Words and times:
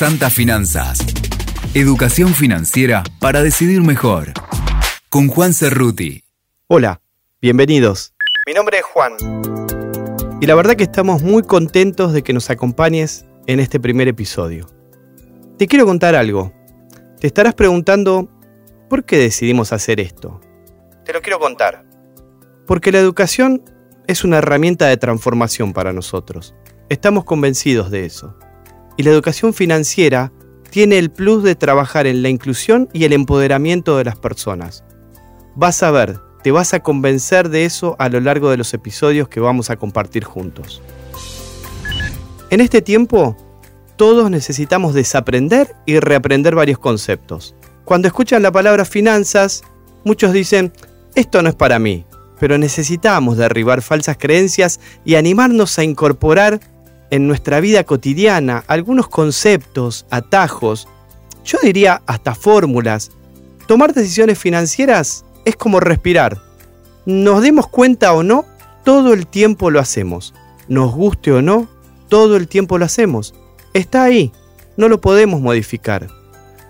Santa 0.00 0.30
Finanzas. 0.30 0.98
Educación 1.74 2.32
financiera 2.32 3.02
para 3.20 3.42
decidir 3.42 3.82
mejor. 3.82 4.32
Con 5.10 5.28
Juan 5.28 5.52
Cerruti. 5.52 6.24
Hola, 6.68 7.02
bienvenidos. 7.42 8.14
Mi 8.46 8.54
nombre 8.54 8.78
es 8.78 8.84
Juan. 8.84 9.12
Y 10.40 10.46
la 10.46 10.54
verdad 10.54 10.76
que 10.76 10.84
estamos 10.84 11.20
muy 11.20 11.42
contentos 11.42 12.14
de 12.14 12.22
que 12.22 12.32
nos 12.32 12.48
acompañes 12.48 13.26
en 13.46 13.60
este 13.60 13.78
primer 13.78 14.08
episodio. 14.08 14.68
Te 15.58 15.66
quiero 15.66 15.84
contar 15.84 16.14
algo. 16.14 16.50
Te 17.20 17.26
estarás 17.26 17.52
preguntando, 17.52 18.30
¿por 18.88 19.04
qué 19.04 19.18
decidimos 19.18 19.70
hacer 19.74 20.00
esto? 20.00 20.40
Te 21.04 21.12
lo 21.12 21.20
quiero 21.20 21.38
contar. 21.38 21.84
Porque 22.66 22.90
la 22.90 23.00
educación 23.00 23.62
es 24.06 24.24
una 24.24 24.38
herramienta 24.38 24.86
de 24.86 24.96
transformación 24.96 25.74
para 25.74 25.92
nosotros. 25.92 26.54
Estamos 26.88 27.24
convencidos 27.24 27.90
de 27.90 28.06
eso. 28.06 28.38
Y 29.00 29.02
la 29.02 29.12
educación 29.12 29.54
financiera 29.54 30.30
tiene 30.68 30.98
el 30.98 31.10
plus 31.10 31.42
de 31.42 31.54
trabajar 31.54 32.06
en 32.06 32.22
la 32.22 32.28
inclusión 32.28 32.90
y 32.92 33.04
el 33.04 33.14
empoderamiento 33.14 33.96
de 33.96 34.04
las 34.04 34.18
personas. 34.18 34.84
Vas 35.56 35.82
a 35.82 35.90
ver, 35.90 36.20
te 36.42 36.50
vas 36.50 36.74
a 36.74 36.80
convencer 36.80 37.48
de 37.48 37.64
eso 37.64 37.96
a 37.98 38.10
lo 38.10 38.20
largo 38.20 38.50
de 38.50 38.58
los 38.58 38.74
episodios 38.74 39.26
que 39.26 39.40
vamos 39.40 39.70
a 39.70 39.76
compartir 39.76 40.24
juntos. 40.24 40.82
En 42.50 42.60
este 42.60 42.82
tiempo, 42.82 43.38
todos 43.96 44.30
necesitamos 44.30 44.92
desaprender 44.92 45.74
y 45.86 45.98
reaprender 45.98 46.54
varios 46.54 46.78
conceptos. 46.78 47.54
Cuando 47.86 48.06
escuchan 48.06 48.42
la 48.42 48.52
palabra 48.52 48.84
finanzas, 48.84 49.62
muchos 50.04 50.34
dicen, 50.34 50.74
esto 51.14 51.40
no 51.40 51.48
es 51.48 51.54
para 51.54 51.78
mí, 51.78 52.04
pero 52.38 52.58
necesitamos 52.58 53.38
derribar 53.38 53.80
falsas 53.80 54.18
creencias 54.18 54.78
y 55.06 55.14
animarnos 55.14 55.78
a 55.78 55.84
incorporar 55.84 56.60
en 57.10 57.26
nuestra 57.26 57.60
vida 57.60 57.84
cotidiana 57.84 58.64
algunos 58.66 59.08
conceptos, 59.08 60.06
atajos, 60.10 60.88
yo 61.44 61.58
diría 61.62 62.02
hasta 62.06 62.34
fórmulas. 62.34 63.10
Tomar 63.66 63.94
decisiones 63.94 64.38
financieras 64.38 65.24
es 65.44 65.56
como 65.56 65.80
respirar. 65.80 66.40
Nos 67.06 67.42
demos 67.42 67.66
cuenta 67.66 68.12
o 68.12 68.22
no, 68.22 68.44
todo 68.84 69.12
el 69.12 69.26
tiempo 69.26 69.70
lo 69.70 69.80
hacemos. 69.80 70.34
Nos 70.68 70.94
guste 70.94 71.32
o 71.32 71.42
no, 71.42 71.68
todo 72.08 72.36
el 72.36 72.48
tiempo 72.48 72.78
lo 72.78 72.84
hacemos. 72.84 73.34
Está 73.74 74.04
ahí, 74.04 74.32
no 74.76 74.88
lo 74.88 75.00
podemos 75.00 75.40
modificar. 75.40 76.08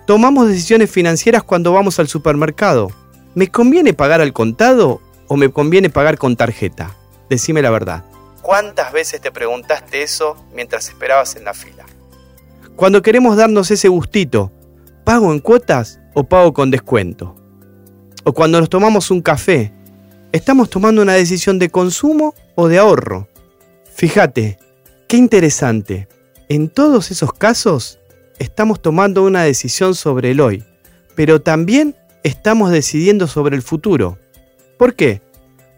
Tomamos 0.07 0.47
decisiones 0.47 0.89
financieras 0.89 1.43
cuando 1.43 1.71
vamos 1.71 1.99
al 1.99 2.07
supermercado. 2.07 2.91
¿Me 3.35 3.47
conviene 3.47 3.93
pagar 3.93 4.21
al 4.21 4.33
contado 4.33 5.01
o 5.27 5.37
me 5.37 5.49
conviene 5.49 5.89
pagar 5.89 6.17
con 6.17 6.35
tarjeta? 6.35 6.95
Decime 7.29 7.61
la 7.61 7.69
verdad. 7.69 8.03
¿Cuántas 8.41 8.91
veces 8.91 9.21
te 9.21 9.31
preguntaste 9.31 10.01
eso 10.01 10.35
mientras 10.53 10.87
esperabas 10.89 11.35
en 11.35 11.45
la 11.45 11.53
fila? 11.53 11.85
Cuando 12.75 13.01
queremos 13.01 13.37
darnos 13.37 13.69
ese 13.69 13.87
gustito, 13.87 14.51
¿pago 15.03 15.31
en 15.31 15.39
cuotas 15.39 15.99
o 16.13 16.23
pago 16.23 16.53
con 16.53 16.71
descuento? 16.71 17.35
O 18.23 18.33
cuando 18.33 18.59
nos 18.59 18.69
tomamos 18.69 19.11
un 19.11 19.21
café, 19.21 19.71
¿estamos 20.31 20.69
tomando 20.69 21.01
una 21.01 21.13
decisión 21.13 21.59
de 21.59 21.69
consumo 21.69 22.33
o 22.55 22.67
de 22.67 22.79
ahorro? 22.79 23.27
Fíjate, 23.93 24.57
qué 25.07 25.17
interesante. 25.17 26.07
En 26.49 26.69
todos 26.69 27.11
esos 27.11 27.33
casos, 27.33 27.99
estamos 28.39 28.81
tomando 28.81 29.23
una 29.23 29.43
decisión 29.43 29.93
sobre 29.93 30.31
el 30.31 30.41
hoy, 30.41 30.63
pero 31.15 31.41
también 31.41 31.95
estamos 32.23 32.71
decidiendo 32.71 33.27
sobre 33.27 33.55
el 33.55 33.61
futuro. 33.61 34.17
¿Por 34.77 34.95
qué? 34.95 35.21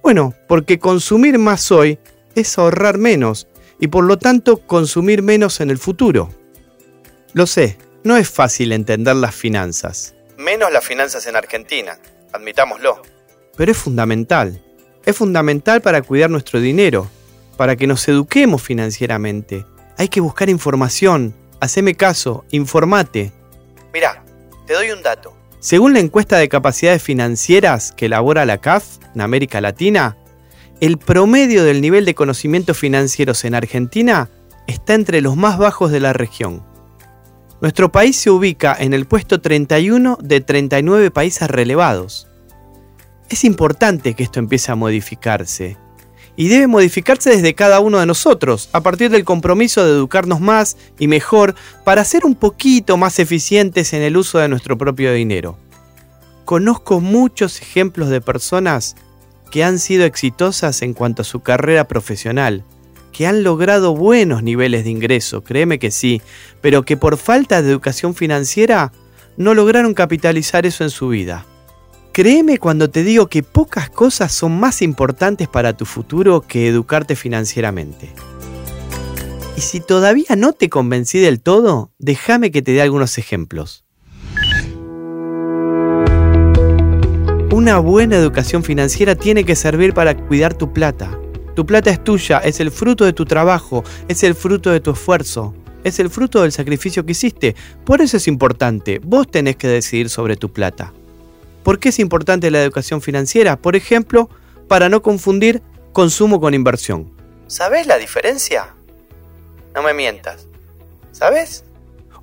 Bueno, 0.02 0.34
porque 0.48 0.80
consumir 0.80 1.38
más 1.40 1.72
hoy 1.72 2.00
es 2.36 2.58
ahorrar 2.58 2.98
menos 2.98 3.48
y 3.80 3.88
por 3.88 4.04
lo 4.04 4.18
tanto 4.18 4.58
consumir 4.58 5.22
menos 5.22 5.60
en 5.60 5.70
el 5.70 5.78
futuro. 5.78 6.30
Lo 7.34 7.48
sé, 7.48 7.78
no 8.04 8.18
es 8.18 8.30
fácil 8.30 8.72
entender 8.72 9.16
las 9.16 9.36
finanzas. 9.36 10.16
Menos 10.38 10.72
las 10.72 10.86
finanzas 10.86 11.26
en 11.28 11.36
Argentina, 11.36 11.98
admitámoslo. 12.32 13.02
Pero 13.56 13.72
es 13.72 13.78
fundamental. 13.78 14.62
Es 15.06 15.18
fundamental 15.18 15.82
para 15.82 16.02
cuidar 16.02 16.30
nuestro 16.30 16.60
dinero, 16.60 17.10
para 17.58 17.76
que 17.76 17.88
nos 17.88 18.08
eduquemos 18.08 18.62
financieramente. 18.62 19.66
Hay 19.98 20.08
que 20.08 20.22
buscar 20.22 20.50
información. 20.50 21.36
Haceme 21.60 21.96
caso, 21.96 22.46
informate. 22.52 23.32
Mirá, 23.94 24.24
te 24.66 24.74
doy 24.74 24.92
un 24.92 25.04
dato. 25.04 25.36
Según 25.60 25.94
la 25.94 26.00
encuesta 26.00 26.38
de 26.38 26.50
capacidades 26.50 27.02
financieras 27.02 27.92
que 27.92 28.08
elabora 28.08 28.46
la 28.46 28.60
CAF 28.60 28.98
en 29.16 29.22
América 29.22 29.62
Latina, 29.62 30.18
el 30.84 30.98
promedio 30.98 31.64
del 31.64 31.80
nivel 31.80 32.04
de 32.04 32.14
conocimientos 32.14 32.78
financieros 32.78 33.46
en 33.46 33.56
Argentina 33.56 34.30
está 34.68 34.96
entre 34.96 35.22
los 35.22 35.38
más 35.38 35.58
bajos 35.58 35.94
de 35.94 36.02
la 36.02 36.12
región. 36.12 36.62
Nuestro 37.62 37.90
país 37.90 38.18
se 38.18 38.30
ubica 38.30 38.76
en 38.78 38.94
el 38.94 39.06
puesto 39.06 39.40
31 39.40 40.18
de 40.22 40.42
39 40.42 41.10
países 41.10 41.50
relevados. 41.50 42.28
Es 43.30 43.46
importante 43.46 44.14
que 44.14 44.24
esto 44.24 44.40
empiece 44.40 44.74
a 44.74 44.76
modificarse. 44.76 45.78
Y 46.36 46.50
debe 46.50 46.68
modificarse 46.68 47.30
desde 47.30 47.56
cada 47.56 47.80
uno 47.80 48.00
de 48.00 48.06
nosotros, 48.06 48.68
a 48.74 48.82
partir 48.82 49.10
del 49.10 49.24
compromiso 49.24 49.86
de 49.86 49.92
educarnos 49.92 50.42
más 50.42 50.76
y 51.00 51.08
mejor 51.08 51.56
para 51.86 52.04
ser 52.04 52.26
un 52.26 52.36
poquito 52.36 52.98
más 52.98 53.20
eficientes 53.20 53.94
en 53.94 54.02
el 54.02 54.18
uso 54.18 54.38
de 54.38 54.50
nuestro 54.50 54.78
propio 54.78 55.14
dinero. 55.14 55.58
Conozco 56.44 57.00
muchos 57.00 57.62
ejemplos 57.62 58.10
de 58.10 58.20
personas 58.20 58.98
que 59.54 59.64
han 59.64 59.78
sido 59.78 60.06
exitosas 60.06 60.82
en 60.82 60.96
cuanto 60.96 61.22
a 61.22 61.26
su 61.26 61.42
carrera 61.42 61.88
profesional, 61.88 62.64
que 63.12 63.28
han 63.28 63.44
logrado 63.44 63.96
buenos 63.96 64.42
niveles 64.42 64.84
de 64.84 64.90
ingreso, 64.90 65.44
créeme 65.44 65.78
que 65.78 65.92
sí, 65.92 66.24
pero 66.60 66.82
que 66.82 66.98
por 66.98 67.18
falta 67.18 67.62
de 67.62 67.70
educación 67.70 68.16
financiera 68.16 68.92
no 69.38 69.54
lograron 69.54 69.94
capitalizar 69.94 70.66
eso 70.66 70.84
en 70.84 70.90
su 70.90 71.10
vida. 71.10 71.46
Créeme 72.14 72.58
cuando 72.58 72.90
te 72.90 73.04
digo 73.04 73.28
que 73.28 73.44
pocas 73.44 73.92
cosas 73.92 74.32
son 74.32 74.60
más 74.60 74.82
importantes 74.82 75.48
para 75.48 75.78
tu 75.78 75.86
futuro 75.86 76.42
que 76.42 76.68
educarte 76.68 77.16
financieramente. 77.16 78.12
Y 79.56 79.62
si 79.62 79.82
todavía 79.82 80.36
no 80.36 80.54
te 80.54 80.70
convencí 80.70 81.20
del 81.20 81.40
todo, 81.40 81.92
déjame 82.00 82.50
que 82.50 82.64
te 82.64 82.72
dé 82.72 82.82
algunos 82.82 83.20
ejemplos. 83.20 83.86
Una 87.64 87.80
buena 87.80 88.18
educación 88.18 88.62
financiera 88.62 89.16
tiene 89.16 89.46
que 89.46 89.56
servir 89.56 89.94
para 89.94 90.18
cuidar 90.18 90.54
tu 90.54 90.74
plata. 90.74 91.18
Tu 91.56 91.66
plata 91.66 91.92
es 91.92 92.04
tuya, 92.04 92.40
es 92.40 92.60
el 92.60 92.72
fruto 92.72 93.06
de 93.06 93.14
tu 93.14 93.24
trabajo, 93.24 93.86
es 94.10 94.24
el 94.24 94.36
fruto 94.36 94.70
de 94.70 94.82
tu 94.82 94.92
esfuerzo, 94.92 95.56
es 95.86 95.98
el 96.00 96.10
fruto 96.10 96.42
del 96.42 96.52
sacrificio 96.52 97.06
que 97.06 97.14
hiciste. 97.14 97.56
Por 97.86 98.02
eso 98.02 98.18
es 98.18 98.28
importante, 98.28 99.00
vos 99.02 99.32
tenés 99.32 99.56
que 99.56 99.70
decidir 99.70 100.10
sobre 100.10 100.36
tu 100.36 100.52
plata. 100.52 100.92
¿Por 101.64 101.80
qué 101.80 101.88
es 101.88 102.00
importante 102.00 102.52
la 102.52 102.62
educación 102.62 103.02
financiera? 103.02 103.56
Por 103.56 103.78
ejemplo, 103.78 104.30
para 104.68 104.90
no 104.90 105.02
confundir 105.02 105.62
consumo 105.94 106.42
con 106.42 106.54
inversión. 106.54 107.10
¿Sabés 107.48 107.88
la 107.88 107.98
diferencia? 107.98 108.76
No 109.74 109.84
me 109.84 109.94
mientas. 109.94 110.50
¿Sabes? 111.14 111.64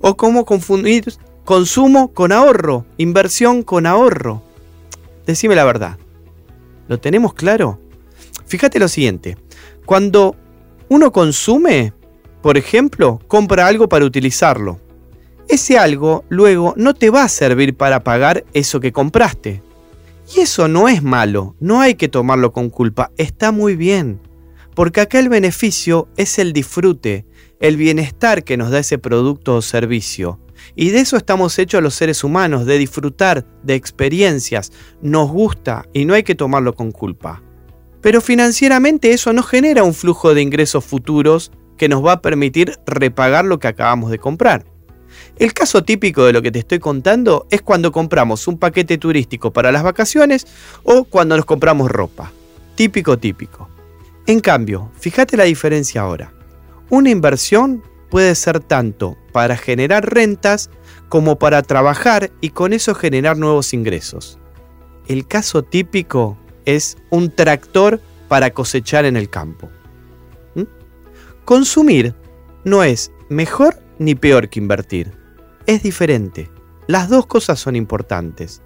O 0.01 0.15
cómo 0.15 0.45
confundir 0.45 1.15
consumo 1.45 2.13
con 2.13 2.31
ahorro, 2.31 2.85
inversión 2.99 3.63
con 3.63 3.87
ahorro. 3.87 4.43
Decime 5.31 5.55
la 5.55 5.63
verdad. 5.63 5.97
¿Lo 6.89 6.99
tenemos 6.99 7.33
claro? 7.33 7.79
Fíjate 8.47 8.79
lo 8.79 8.89
siguiente. 8.89 9.37
Cuando 9.85 10.35
uno 10.89 11.13
consume, 11.13 11.93
por 12.41 12.57
ejemplo, 12.57 13.17
compra 13.29 13.65
algo 13.65 13.87
para 13.87 14.03
utilizarlo. 14.03 14.81
Ese 15.47 15.77
algo 15.77 16.25
luego 16.27 16.73
no 16.75 16.93
te 16.93 17.09
va 17.09 17.23
a 17.23 17.29
servir 17.29 17.77
para 17.77 18.03
pagar 18.03 18.43
eso 18.51 18.81
que 18.81 18.91
compraste. 18.91 19.63
Y 20.35 20.41
eso 20.41 20.67
no 20.67 20.89
es 20.89 21.01
malo, 21.01 21.55
no 21.61 21.79
hay 21.79 21.95
que 21.95 22.09
tomarlo 22.09 22.51
con 22.51 22.69
culpa, 22.69 23.11
está 23.15 23.53
muy 23.53 23.77
bien. 23.77 24.19
Porque 24.75 24.99
acá 24.99 25.17
el 25.19 25.29
beneficio 25.29 26.09
es 26.17 26.39
el 26.39 26.51
disfrute, 26.51 27.25
el 27.61 27.77
bienestar 27.77 28.43
que 28.43 28.57
nos 28.57 28.69
da 28.69 28.79
ese 28.79 28.97
producto 28.97 29.55
o 29.55 29.61
servicio. 29.61 30.41
Y 30.75 30.89
de 30.89 30.99
eso 30.99 31.17
estamos 31.17 31.57
hechos 31.59 31.83
los 31.83 31.95
seres 31.95 32.23
humanos, 32.23 32.65
de 32.65 32.77
disfrutar 32.77 33.45
de 33.63 33.75
experiencias. 33.75 34.71
Nos 35.01 35.29
gusta 35.29 35.85
y 35.93 36.05
no 36.05 36.13
hay 36.13 36.23
que 36.23 36.35
tomarlo 36.35 36.73
con 36.73 36.91
culpa. 36.91 37.41
Pero 38.01 38.21
financieramente 38.21 39.11
eso 39.11 39.31
no 39.33 39.43
genera 39.43 39.83
un 39.83 39.93
flujo 39.93 40.33
de 40.33 40.41
ingresos 40.41 40.83
futuros 40.83 41.51
que 41.77 41.89
nos 41.89 42.05
va 42.05 42.13
a 42.13 42.21
permitir 42.21 42.77
repagar 42.85 43.45
lo 43.45 43.59
que 43.59 43.67
acabamos 43.67 44.11
de 44.11 44.19
comprar. 44.19 44.65
El 45.37 45.53
caso 45.53 45.83
típico 45.83 46.25
de 46.25 46.33
lo 46.33 46.41
que 46.41 46.51
te 46.51 46.59
estoy 46.59 46.79
contando 46.79 47.47
es 47.49 47.61
cuando 47.61 47.91
compramos 47.91 48.47
un 48.47 48.57
paquete 48.57 48.97
turístico 48.97 49.51
para 49.51 49.71
las 49.71 49.83
vacaciones 49.83 50.45
o 50.83 51.03
cuando 51.03 51.35
nos 51.35 51.45
compramos 51.45 51.89
ropa. 51.89 52.31
Típico, 52.75 53.17
típico. 53.17 53.69
En 54.27 54.39
cambio, 54.39 54.91
fíjate 54.99 55.37
la 55.37 55.45
diferencia 55.45 56.01
ahora. 56.01 56.31
Una 56.89 57.09
inversión 57.09 57.83
puede 58.11 58.35
ser 58.35 58.59
tanto 58.59 59.17
para 59.31 59.57
generar 59.57 60.13
rentas 60.13 60.69
como 61.09 61.39
para 61.39 61.63
trabajar 61.63 62.29
y 62.41 62.49
con 62.49 62.73
eso 62.73 62.93
generar 62.93 63.37
nuevos 63.37 63.73
ingresos. 63.73 64.37
El 65.07 65.25
caso 65.27 65.63
típico 65.63 66.37
es 66.65 66.97
un 67.09 67.31
tractor 67.31 67.99
para 68.27 68.51
cosechar 68.51 69.05
en 69.05 69.17
el 69.17 69.29
campo. 69.29 69.69
¿Mm? 70.55 70.63
Consumir 71.45 72.13
no 72.63 72.83
es 72.83 73.11
mejor 73.29 73.79
ni 73.97 74.13
peor 74.13 74.49
que 74.49 74.59
invertir. 74.59 75.17
es 75.65 75.81
diferente. 75.81 76.51
Las 76.87 77.07
dos 77.09 77.25
cosas 77.25 77.59
son 77.59 77.75
importantes. 77.75 78.61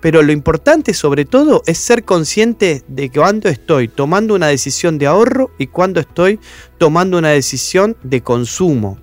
Pero 0.00 0.22
lo 0.22 0.32
importante 0.32 0.94
sobre 0.94 1.24
todo 1.24 1.62
es 1.66 1.78
ser 1.78 2.04
consciente 2.04 2.82
de 2.88 3.10
cuando 3.10 3.48
estoy 3.48 3.88
tomando 3.88 4.34
una 4.34 4.48
decisión 4.48 4.98
de 4.98 5.06
ahorro 5.06 5.50
y 5.58 5.66
cuando 5.66 6.00
estoy 6.00 6.40
tomando 6.78 7.18
una 7.18 7.30
decisión 7.30 7.96
de 8.02 8.22
consumo, 8.22 8.98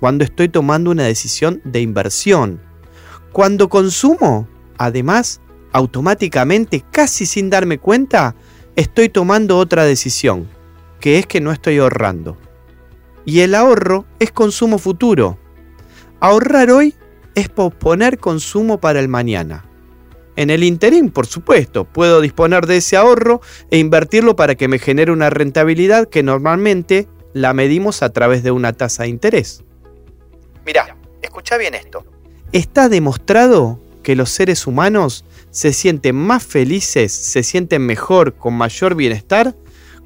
cuando 0.00 0.24
estoy 0.24 0.48
tomando 0.48 0.90
una 0.90 1.04
decisión 1.04 1.60
de 1.64 1.80
inversión. 1.80 2.60
Cuando 3.32 3.68
consumo, 3.68 4.48
además, 4.76 5.40
automáticamente, 5.72 6.84
casi 6.90 7.26
sin 7.26 7.50
darme 7.50 7.78
cuenta, 7.78 8.34
estoy 8.76 9.08
tomando 9.08 9.58
otra 9.58 9.84
decisión, 9.84 10.48
que 11.00 11.18
es 11.18 11.26
que 11.26 11.40
no 11.40 11.52
estoy 11.52 11.78
ahorrando. 11.78 12.36
Y 13.24 13.40
el 13.40 13.54
ahorro 13.54 14.06
es 14.18 14.32
consumo 14.32 14.78
futuro. 14.78 15.38
Ahorrar 16.18 16.70
hoy 16.70 16.94
es 17.34 17.48
posponer 17.48 18.18
consumo 18.18 18.80
para 18.80 19.00
el 19.00 19.08
mañana. 19.08 19.69
En 20.40 20.48
el 20.48 20.64
interín, 20.64 21.10
por 21.10 21.26
supuesto, 21.26 21.84
puedo 21.84 22.22
disponer 22.22 22.66
de 22.66 22.78
ese 22.78 22.96
ahorro 22.96 23.42
e 23.70 23.76
invertirlo 23.76 24.36
para 24.36 24.54
que 24.54 24.68
me 24.68 24.78
genere 24.78 25.12
una 25.12 25.28
rentabilidad 25.28 26.08
que 26.08 26.22
normalmente 26.22 27.08
la 27.34 27.52
medimos 27.52 28.02
a 28.02 28.08
través 28.08 28.42
de 28.42 28.50
una 28.50 28.72
tasa 28.72 29.02
de 29.02 29.10
interés. 29.10 29.62
Mirá, 30.64 30.96
escucha 31.20 31.58
bien 31.58 31.74
esto. 31.74 32.06
Está 32.52 32.88
demostrado 32.88 33.78
que 34.02 34.16
los 34.16 34.30
seres 34.30 34.66
humanos 34.66 35.26
se 35.50 35.74
sienten 35.74 36.16
más 36.16 36.42
felices, 36.42 37.12
se 37.12 37.42
sienten 37.42 37.84
mejor, 37.84 38.32
con 38.32 38.54
mayor 38.54 38.94
bienestar, 38.94 39.54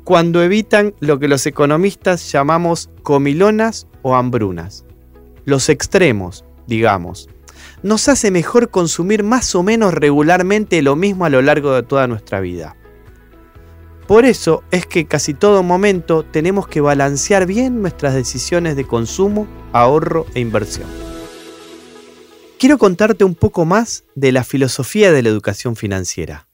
cuando 0.02 0.42
evitan 0.42 0.96
lo 0.98 1.20
que 1.20 1.28
los 1.28 1.46
economistas 1.46 2.32
llamamos 2.32 2.90
comilonas 3.04 3.86
o 4.02 4.16
hambrunas. 4.16 4.84
Los 5.44 5.68
extremos, 5.68 6.44
digamos. 6.66 7.28
Nos 7.84 8.08
hace 8.08 8.30
mejor 8.30 8.70
consumir 8.70 9.22
más 9.24 9.54
o 9.54 9.62
menos 9.62 9.92
regularmente 9.92 10.80
lo 10.80 10.96
mismo 10.96 11.26
a 11.26 11.28
lo 11.28 11.42
largo 11.42 11.74
de 11.74 11.82
toda 11.82 12.06
nuestra 12.06 12.40
vida. 12.40 12.78
Por 14.06 14.24
eso 14.24 14.64
es 14.70 14.86
que 14.86 15.04
casi 15.04 15.34
todo 15.34 15.62
momento 15.62 16.22
tenemos 16.22 16.66
que 16.66 16.80
balancear 16.80 17.44
bien 17.44 17.82
nuestras 17.82 18.14
decisiones 18.14 18.76
de 18.76 18.86
consumo, 18.86 19.46
ahorro 19.74 20.24
e 20.32 20.40
inversión. 20.40 20.86
Quiero 22.58 22.78
contarte 22.78 23.22
un 23.22 23.34
poco 23.34 23.66
más 23.66 24.04
de 24.14 24.32
la 24.32 24.44
filosofía 24.44 25.12
de 25.12 25.22
la 25.22 25.28
educación 25.28 25.76
financiera. 25.76 26.48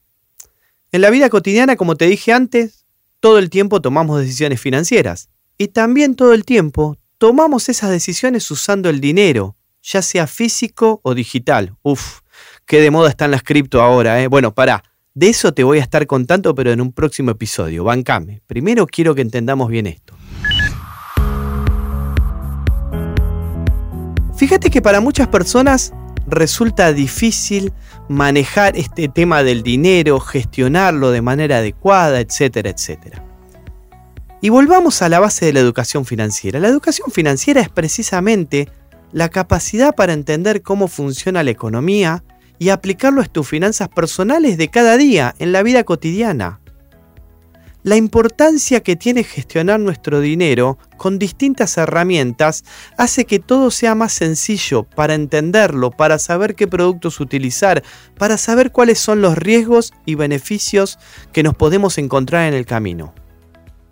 En 0.91 0.99
la 0.99 1.09
vida 1.11 1.29
cotidiana, 1.29 1.77
como 1.77 1.95
te 1.95 2.07
dije 2.07 2.33
antes, 2.33 2.85
todo 3.21 3.39
el 3.39 3.49
tiempo 3.49 3.79
tomamos 3.79 4.19
decisiones 4.19 4.59
financieras 4.59 5.29
y 5.57 5.69
también 5.69 6.15
todo 6.15 6.33
el 6.33 6.43
tiempo 6.43 6.97
tomamos 7.17 7.69
esas 7.69 7.89
decisiones 7.89 8.51
usando 8.51 8.89
el 8.89 8.99
dinero, 8.99 9.55
ya 9.81 10.01
sea 10.01 10.27
físico 10.27 11.01
o 11.03 11.13
digital. 11.13 11.75
Uf, 11.81 12.19
qué 12.65 12.79
de 12.81 12.91
moda 12.91 13.09
están 13.09 13.31
las 13.31 13.43
cripto 13.43 13.81
ahora, 13.81 14.21
¿eh? 14.21 14.27
Bueno, 14.27 14.53
pará. 14.53 14.83
De 15.13 15.27
eso 15.27 15.53
te 15.53 15.63
voy 15.63 15.79
a 15.79 15.81
estar 15.81 16.07
contando, 16.07 16.55
pero 16.55 16.71
en 16.71 16.79
un 16.79 16.93
próximo 16.93 17.31
episodio. 17.31 17.83
Bancame. 17.83 18.41
Primero 18.47 18.87
quiero 18.87 19.13
que 19.13 19.21
entendamos 19.21 19.67
bien 19.69 19.87
esto. 19.87 20.15
Fíjate 24.37 24.69
que 24.69 24.81
para 24.81 25.01
muchas 25.01 25.27
personas 25.27 25.93
resulta 26.27 26.93
difícil 26.93 27.73
manejar 28.07 28.77
este 28.77 29.07
tema 29.07 29.43
del 29.43 29.63
dinero, 29.63 30.19
gestionarlo 30.19 31.11
de 31.11 31.21
manera 31.21 31.57
adecuada, 31.57 32.21
etcétera, 32.21 32.69
etcétera. 32.69 33.23
Y 34.41 34.49
volvamos 34.49 35.01
a 35.01 35.09
la 35.09 35.19
base 35.19 35.45
de 35.45 35.53
la 35.53 35.59
educación 35.59 36.05
financiera. 36.05 36.59
La 36.59 36.69
educación 36.69 37.11
financiera 37.11 37.61
es 37.61 37.69
precisamente 37.69 38.69
la 39.11 39.29
capacidad 39.29 39.95
para 39.95 40.13
entender 40.13 40.61
cómo 40.61 40.87
funciona 40.87 41.43
la 41.43 41.51
economía 41.51 42.23
y 42.59 42.69
aplicarlo 42.69 43.21
a 43.21 43.25
tus 43.25 43.47
finanzas 43.47 43.89
personales 43.89 44.57
de 44.57 44.69
cada 44.69 44.97
día, 44.97 45.35
en 45.39 45.51
la 45.51 45.63
vida 45.63 45.83
cotidiana. 45.83 46.59
La 47.83 47.95
importancia 47.95 48.81
que 48.81 48.95
tiene 48.95 49.23
gestionar 49.23 49.79
nuestro 49.79 50.19
dinero 50.19 50.77
con 50.97 51.17
distintas 51.17 51.77
herramientas 51.77 52.63
hace 52.95 53.25
que 53.25 53.39
todo 53.39 53.71
sea 53.71 53.95
más 53.95 54.13
sencillo 54.13 54.83
para 54.83 55.15
entenderlo, 55.15 55.89
para 55.89 56.19
saber 56.19 56.53
qué 56.53 56.67
productos 56.67 57.19
utilizar, 57.19 57.81
para 58.19 58.37
saber 58.37 58.71
cuáles 58.71 58.99
son 58.99 59.21
los 59.21 59.35
riesgos 59.35 59.93
y 60.05 60.13
beneficios 60.13 60.99
que 61.33 61.41
nos 61.41 61.55
podemos 61.55 61.97
encontrar 61.97 62.47
en 62.47 62.53
el 62.53 62.67
camino. 62.67 63.15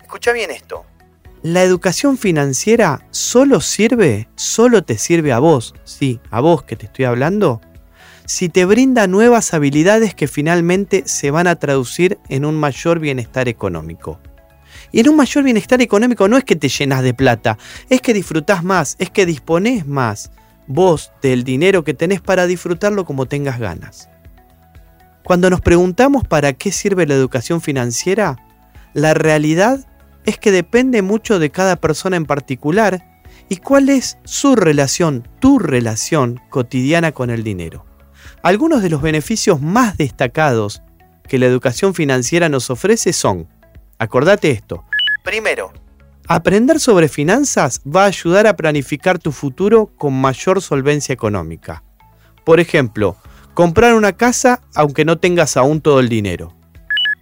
Escucha 0.04 0.34
bien 0.34 0.52
esto. 0.52 0.86
La 1.42 1.64
educación 1.64 2.18
financiera 2.18 3.06
solo 3.12 3.62
sirve, 3.62 4.28
solo 4.36 4.84
te 4.84 4.98
sirve 4.98 5.32
a 5.32 5.40
vos, 5.40 5.74
sí, 5.86 6.20
a 6.32 6.42
vos 6.42 6.64
que 6.64 6.76
te 6.76 6.88
estoy 6.88 7.06
hablando, 7.06 7.62
si 8.26 8.50
te 8.50 8.66
brinda 8.66 9.08
nuevas 9.08 9.54
habilidades 9.54 10.14
que 10.14 10.28
finalmente 10.28 11.04
se 11.06 11.32
van 11.32 11.48
a 11.48 11.56
traducir 11.56 12.20
en 12.28 12.44
un 12.44 12.56
mayor 12.56 13.00
bienestar 13.00 13.48
económico. 13.48 14.20
Y 14.92 15.00
en 15.00 15.10
un 15.10 15.16
mayor 15.16 15.46
bienestar 15.46 15.82
económico 15.82 16.28
no 16.28 16.36
es 16.36 16.44
que 16.44 16.58
te 16.58 16.68
llenas 16.68 17.04
de 17.04 17.14
plata, 17.14 17.58
es 17.90 18.02
que 18.02 18.14
disfrutás 18.14 18.62
más, 18.66 18.98
es 19.00 19.10
que 19.10 19.26
disponés 19.26 19.88
más 19.88 20.32
vos 20.68 21.14
del 21.22 21.46
dinero 21.46 21.86
que 21.86 21.94
tenés 21.94 22.20
para 22.20 22.48
disfrutarlo 22.48 23.06
como 23.06 23.28
tengas 23.28 23.60
ganas. 23.60 24.10
Cuando 25.24 25.50
nos 25.50 25.62
preguntamos 25.62 26.28
para 26.28 26.52
qué 26.52 26.74
sirve 26.74 27.08
la 27.08 27.14
educación 27.14 27.62
financiera, 27.62 28.36
la 28.94 29.14
realidad 29.14 29.86
es 30.30 30.38
que 30.38 30.52
depende 30.52 31.02
mucho 31.02 31.40
de 31.40 31.50
cada 31.50 31.76
persona 31.76 32.16
en 32.16 32.26
particular 32.26 33.22
y 33.50 33.58
cuál 33.58 33.90
es 33.90 34.18
su 34.24 34.56
relación, 34.56 35.28
tu 35.40 35.60
relación 35.60 36.40
cotidiana 36.50 37.12
con 37.12 37.30
el 37.30 37.44
dinero. 37.44 37.86
Algunos 38.44 38.82
de 38.82 38.90
los 38.90 39.02
beneficios 39.02 39.62
más 39.62 39.98
destacados 39.98 40.82
que 41.28 41.40
la 41.40 41.48
educación 41.48 41.94
financiera 41.94 42.48
nos 42.48 42.70
ofrece 42.70 43.12
son, 43.12 43.48
acordate 43.98 44.52
esto, 44.52 44.86
primero, 45.24 45.74
aprender 46.28 46.80
sobre 46.80 47.10
finanzas 47.10 47.82
va 47.84 48.04
a 48.04 48.08
ayudar 48.08 48.48
a 48.48 48.56
planificar 48.56 49.20
tu 49.20 49.32
futuro 49.32 49.88
con 49.98 50.14
mayor 50.14 50.62
solvencia 50.62 51.14
económica. 51.14 51.84
Por 52.46 52.60
ejemplo, 52.60 53.18
comprar 53.54 53.96
una 53.96 54.14
casa 54.14 54.62
aunque 54.76 55.06
no 55.06 55.18
tengas 55.18 55.58
aún 55.58 55.82
todo 55.82 56.00
el 56.00 56.08
dinero. 56.08 56.56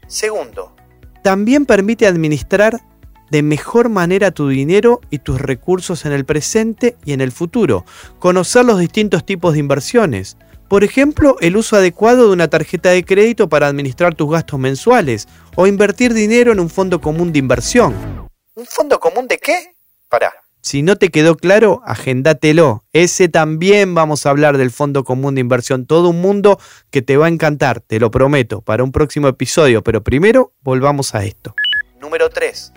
Segundo, 0.08 0.76
también 1.24 1.66
permite 1.66 2.06
administrar 2.06 2.82
de 3.30 3.44
mejor 3.44 3.90
manera 3.90 4.32
tu 4.32 4.48
dinero 4.48 5.02
y 5.10 5.20
tus 5.20 5.40
recursos 5.40 6.06
en 6.06 6.12
el 6.12 6.26
presente 6.26 6.96
y 7.06 7.14
en 7.14 7.22
el 7.22 7.32
futuro, 7.32 7.86
conocer 8.20 8.66
los 8.66 8.80
distintos 8.80 9.26
tipos 9.26 9.54
de 9.54 9.60
inversiones, 9.60 10.38
por 10.68 10.84
ejemplo, 10.84 11.38
el 11.40 11.56
uso 11.56 11.78
adecuado 11.78 12.28
de 12.28 12.34
una 12.34 12.50
tarjeta 12.50 12.90
de 12.90 13.06
crédito 13.06 13.48
para 13.48 13.68
administrar 13.68 14.16
tus 14.16 14.30
gastos 14.30 14.60
mensuales 14.60 15.28
o 15.56 15.66
invertir 15.66 16.14
dinero 16.14 16.52
en 16.52 16.60
un 16.60 16.70
fondo 16.70 17.00
común 17.00 17.32
de 17.32 17.40
inversión. 17.40 18.28
¿Un 18.54 18.66
fondo 18.66 19.00
común 19.00 19.28
de 19.28 19.38
qué? 19.38 19.76
Para. 20.10 20.34
Si 20.60 20.82
no 20.82 20.98
te 20.98 21.08
quedó 21.08 21.38
claro, 21.38 21.82
agéndatelo. 21.86 22.84
Ese 22.92 23.30
también 23.30 23.96
vamos 23.96 24.26
a 24.26 24.30
hablar 24.32 24.58
del 24.58 24.72
fondo 24.72 25.06
común 25.06 25.36
de 25.36 25.42
inversión. 25.42 25.86
Todo 25.86 26.10
un 26.10 26.20
mundo 26.20 26.60
que 26.92 27.02
te 27.02 27.16
va 27.16 27.28
a 27.28 27.30
encantar, 27.30 27.80
te 27.80 28.02
lo 28.02 28.12
prometo, 28.12 28.62
para 28.62 28.84
un 28.84 28.92
próximo 28.92 29.30
episodio. 29.30 29.84
Pero 29.84 30.04
primero, 30.04 30.52
volvamos 30.62 31.16
a 31.16 31.24
esto. 31.24 31.56
Número 32.02 32.30
3. 32.30 32.74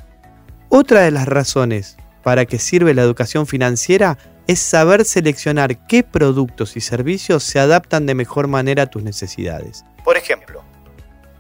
Otra 0.73 1.01
de 1.01 1.11
las 1.11 1.27
razones 1.27 1.97
para 2.23 2.47
que 2.47 2.61
sirve 2.61 2.95
la 2.95 3.03
educación 3.03 3.49
financiera 3.49 4.17
es 4.47 4.61
saber 4.61 5.05
seleccionar 5.05 5.85
qué 5.89 6.05
productos 6.05 6.77
y 6.77 6.81
servicios 6.81 7.43
se 7.43 7.59
adaptan 7.59 8.07
de 8.07 8.15
mejor 8.15 8.47
manera 8.47 8.85
a 8.85 8.87
tus 8.87 9.03
necesidades. 9.03 9.85
Por 10.05 10.17
ejemplo, 10.17 10.63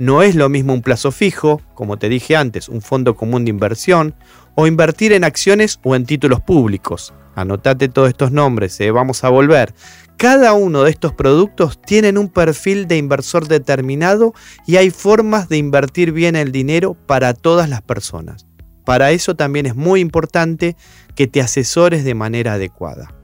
no 0.01 0.25
es 0.25 0.35
lo 0.35 0.49
mismo 0.49 0.75
un 0.75 0.83
plazo 0.83 1.13
fijo, 1.13 1.61
como 1.75 1.97
te 1.97 2.09
dije 2.09 2.35
antes, 2.35 2.69
un 2.69 2.83
fondo 2.83 3.15
común 3.15 3.45
de 3.45 3.51
inversión, 3.51 4.17
o 4.57 4.67
invertir 4.67 5.13
en 5.13 5.23
acciones 5.23 5.79
o 5.85 5.95
en 5.95 6.07
títulos 6.07 6.41
públicos. 6.41 7.15
Anotate 7.37 7.89
todos 7.89 8.09
estos 8.09 8.33
nombres, 8.33 8.81
eh, 8.81 8.91
vamos 8.91 9.23
a 9.23 9.29
volver. 9.29 9.73
Cada 10.17 10.55
uno 10.55 10.83
de 10.83 10.91
estos 10.91 11.15
productos 11.15 11.81
tienen 11.81 12.19
un 12.19 12.31
perfil 12.31 12.89
de 12.89 12.97
inversor 12.97 13.47
determinado 13.47 14.35
y 14.67 14.77
hay 14.77 14.91
formas 14.91 15.49
de 15.49 15.57
invertir 15.57 16.11
bien 16.11 16.35
el 16.35 16.51
dinero 16.51 16.95
para 17.07 17.33
todas 17.33 17.69
las 17.69 17.81
personas. 17.81 18.50
Para 18.91 19.13
eso 19.13 19.37
también 19.37 19.67
es 19.67 19.77
muy 19.77 20.01
importante 20.01 20.75
que 21.15 21.29
te 21.29 21.41
asesores 21.41 22.03
de 22.03 22.15
manera 22.15 22.55
adecuada. 22.55 23.15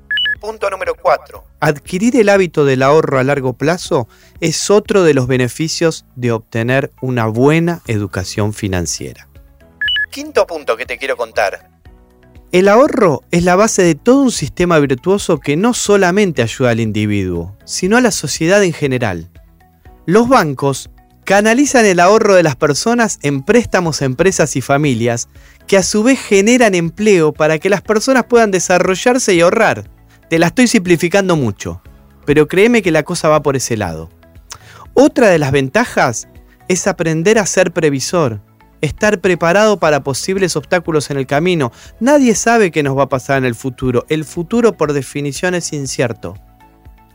Punto 0.41 0.71
número 0.71 0.95
4. 0.95 1.43
Adquirir 1.59 2.15
el 2.15 2.29
hábito 2.29 2.65
del 2.65 2.85
ahorro 2.85 3.19
a 3.19 3.25
largo 3.25 3.55
plazo 3.55 4.07
es 4.39 4.71
otro 4.71 5.03
de 5.03 5.13
los 5.13 5.27
beneficios 5.27 6.07
de 6.15 6.31
obtener 6.31 6.93
una 7.01 7.27
buena 7.27 7.83
educación 7.89 8.55
financiera. 8.55 9.29
Quinto 10.13 10.47
punto 10.47 10.77
que 10.77 10.87
te 10.87 10.99
quiero 10.99 11.17
contar. 11.17 11.69
El 12.53 12.69
ahorro 12.69 13.25
es 13.33 13.43
la 13.43 13.57
base 13.57 13.83
de 13.83 13.97
todo 13.97 14.23
un 14.23 14.31
sistema 14.31 14.79
virtuoso 14.79 15.41
que 15.41 15.57
no 15.57 15.75
solamente 15.75 16.43
ayuda 16.43 16.71
al 16.71 16.79
individuo, 16.79 17.57
sino 17.65 17.97
a 17.97 18.01
la 18.01 18.13
sociedad 18.13 18.63
en 18.63 18.73
general. 18.73 19.31
Los 20.07 20.29
bancos 20.29 20.91
canalizan 21.27 21.85
el 21.85 21.99
ahorro 21.99 22.37
de 22.37 22.45
las 22.45 22.55
personas 22.55 23.19
en 23.21 23.43
préstamos 23.43 24.01
a 24.01 24.05
empresas 24.05 24.55
y 24.55 24.61
familias 24.61 25.29
que 25.67 25.77
a 25.77 25.83
su 25.83 26.05
vez 26.05 26.21
generan 26.21 26.77
empleo 26.77 27.33
para 27.33 27.59
que 27.59 27.69
las 27.69 27.83
personas 27.83 28.27
puedan 28.27 28.53
desarrollarse 28.53 29.35
y 29.35 29.41
ahorrar. 29.41 29.91
Te 30.31 30.39
la 30.39 30.47
estoy 30.47 30.69
simplificando 30.69 31.35
mucho, 31.35 31.83
pero 32.25 32.47
créeme 32.47 32.81
que 32.81 32.93
la 32.93 33.03
cosa 33.03 33.29
va 33.29 33.43
por 33.43 33.57
ese 33.57 33.77
lado. 33.77 34.09
Otra 34.95 35.29
de 35.29 35.41
las 35.41 35.51
ventajas 35.51 36.29
es 36.69 36.87
aprender 36.87 37.41
a 37.41 37.47
ser 37.47 37.73
previsor, 37.73 38.41
estar 38.81 39.21
preparado 39.21 39.81
para 39.81 40.05
posibles 40.05 40.55
obstáculos 40.55 41.11
en 41.11 41.17
el 41.17 41.27
camino. 41.27 41.73
Nadie 41.99 42.37
sabe 42.37 42.71
qué 42.71 42.85
nos 42.85 42.97
va 42.97 43.03
a 43.03 43.09
pasar 43.09 43.39
en 43.39 43.47
el 43.47 43.57
futuro. 43.57 44.07
El 44.09 44.25
futuro 44.25 44.77
por 44.77 44.93
definición 44.93 45.57
es 45.57 45.73
incierto. 45.73 46.35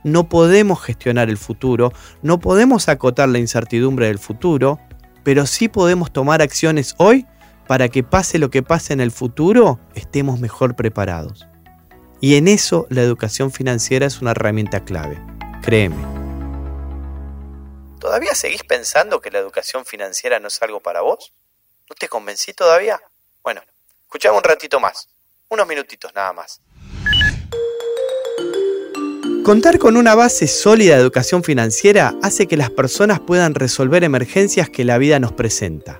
No 0.03 0.27
podemos 0.27 0.81
gestionar 0.81 1.29
el 1.29 1.37
futuro, 1.37 1.93
no 2.21 2.39
podemos 2.39 2.89
acotar 2.89 3.29
la 3.29 3.37
incertidumbre 3.37 4.07
del 4.07 4.19
futuro, 4.19 4.79
pero 5.23 5.45
sí 5.45 5.67
podemos 5.67 6.11
tomar 6.11 6.41
acciones 6.41 6.95
hoy 6.97 7.27
para 7.67 7.87
que 7.89 8.03
pase 8.03 8.39
lo 8.39 8.49
que 8.49 8.63
pase 8.63 8.93
en 8.93 9.01
el 9.01 9.11
futuro, 9.11 9.79
estemos 9.95 10.39
mejor 10.39 10.75
preparados. 10.75 11.47
Y 12.19 12.35
en 12.35 12.47
eso 12.47 12.87
la 12.89 13.01
educación 13.01 13.51
financiera 13.51 14.05
es 14.05 14.21
una 14.21 14.31
herramienta 14.31 14.83
clave, 14.83 15.21
créeme. 15.61 16.03
¿Todavía 17.99 18.33
seguís 18.33 18.63
pensando 18.63 19.21
que 19.21 19.29
la 19.29 19.37
educación 19.37 19.85
financiera 19.85 20.39
no 20.39 20.47
es 20.47 20.61
algo 20.63 20.79
para 20.79 21.01
vos? 21.01 21.31
¿No 21.87 21.95
te 21.95 22.09
convencí 22.09 22.53
todavía? 22.53 22.99
Bueno, 23.43 23.61
escuchame 24.01 24.37
un 24.37 24.43
ratito 24.43 24.79
más, 24.79 25.07
unos 25.49 25.67
minutitos 25.67 26.13
nada 26.15 26.33
más. 26.33 26.59
Contar 29.43 29.79
con 29.79 29.97
una 29.97 30.13
base 30.13 30.45
sólida 30.45 30.95
de 30.95 31.01
educación 31.01 31.43
financiera 31.43 32.13
hace 32.21 32.45
que 32.45 32.57
las 32.57 32.69
personas 32.69 33.19
puedan 33.19 33.55
resolver 33.55 34.03
emergencias 34.03 34.69
que 34.69 34.85
la 34.85 34.99
vida 34.99 35.19
nos 35.19 35.31
presenta. 35.31 35.99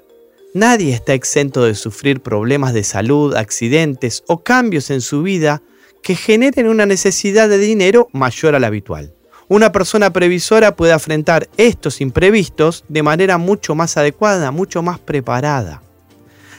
Nadie 0.54 0.94
está 0.94 1.16
exento 1.16 1.64
de 1.64 1.74
sufrir 1.74 2.22
problemas 2.22 2.72
de 2.76 2.84
salud, 2.84 3.34
accidentes 3.36 4.24
o 4.28 4.44
cambios 4.44 4.92
en 4.92 5.02
su 5.02 5.24
vida 5.24 5.64
que 6.04 6.16
generen 6.16 6.68
una 6.68 6.86
necesidad 6.86 7.50
de 7.50 7.58
dinero 7.58 8.10
mayor 8.14 8.54
a 8.54 8.60
la 8.60 8.68
habitual. 8.68 9.12
Una 9.48 9.72
persona 9.72 10.14
previsora 10.14 10.76
puede 10.76 10.94
afrontar 10.94 11.50
estos 11.58 12.00
imprevistos 12.00 12.86
de 12.90 13.02
manera 13.02 13.40
mucho 13.40 13.74
más 13.74 13.98
adecuada, 13.98 14.52
mucho 14.52 14.84
más 14.84 15.00
preparada. 15.00 15.82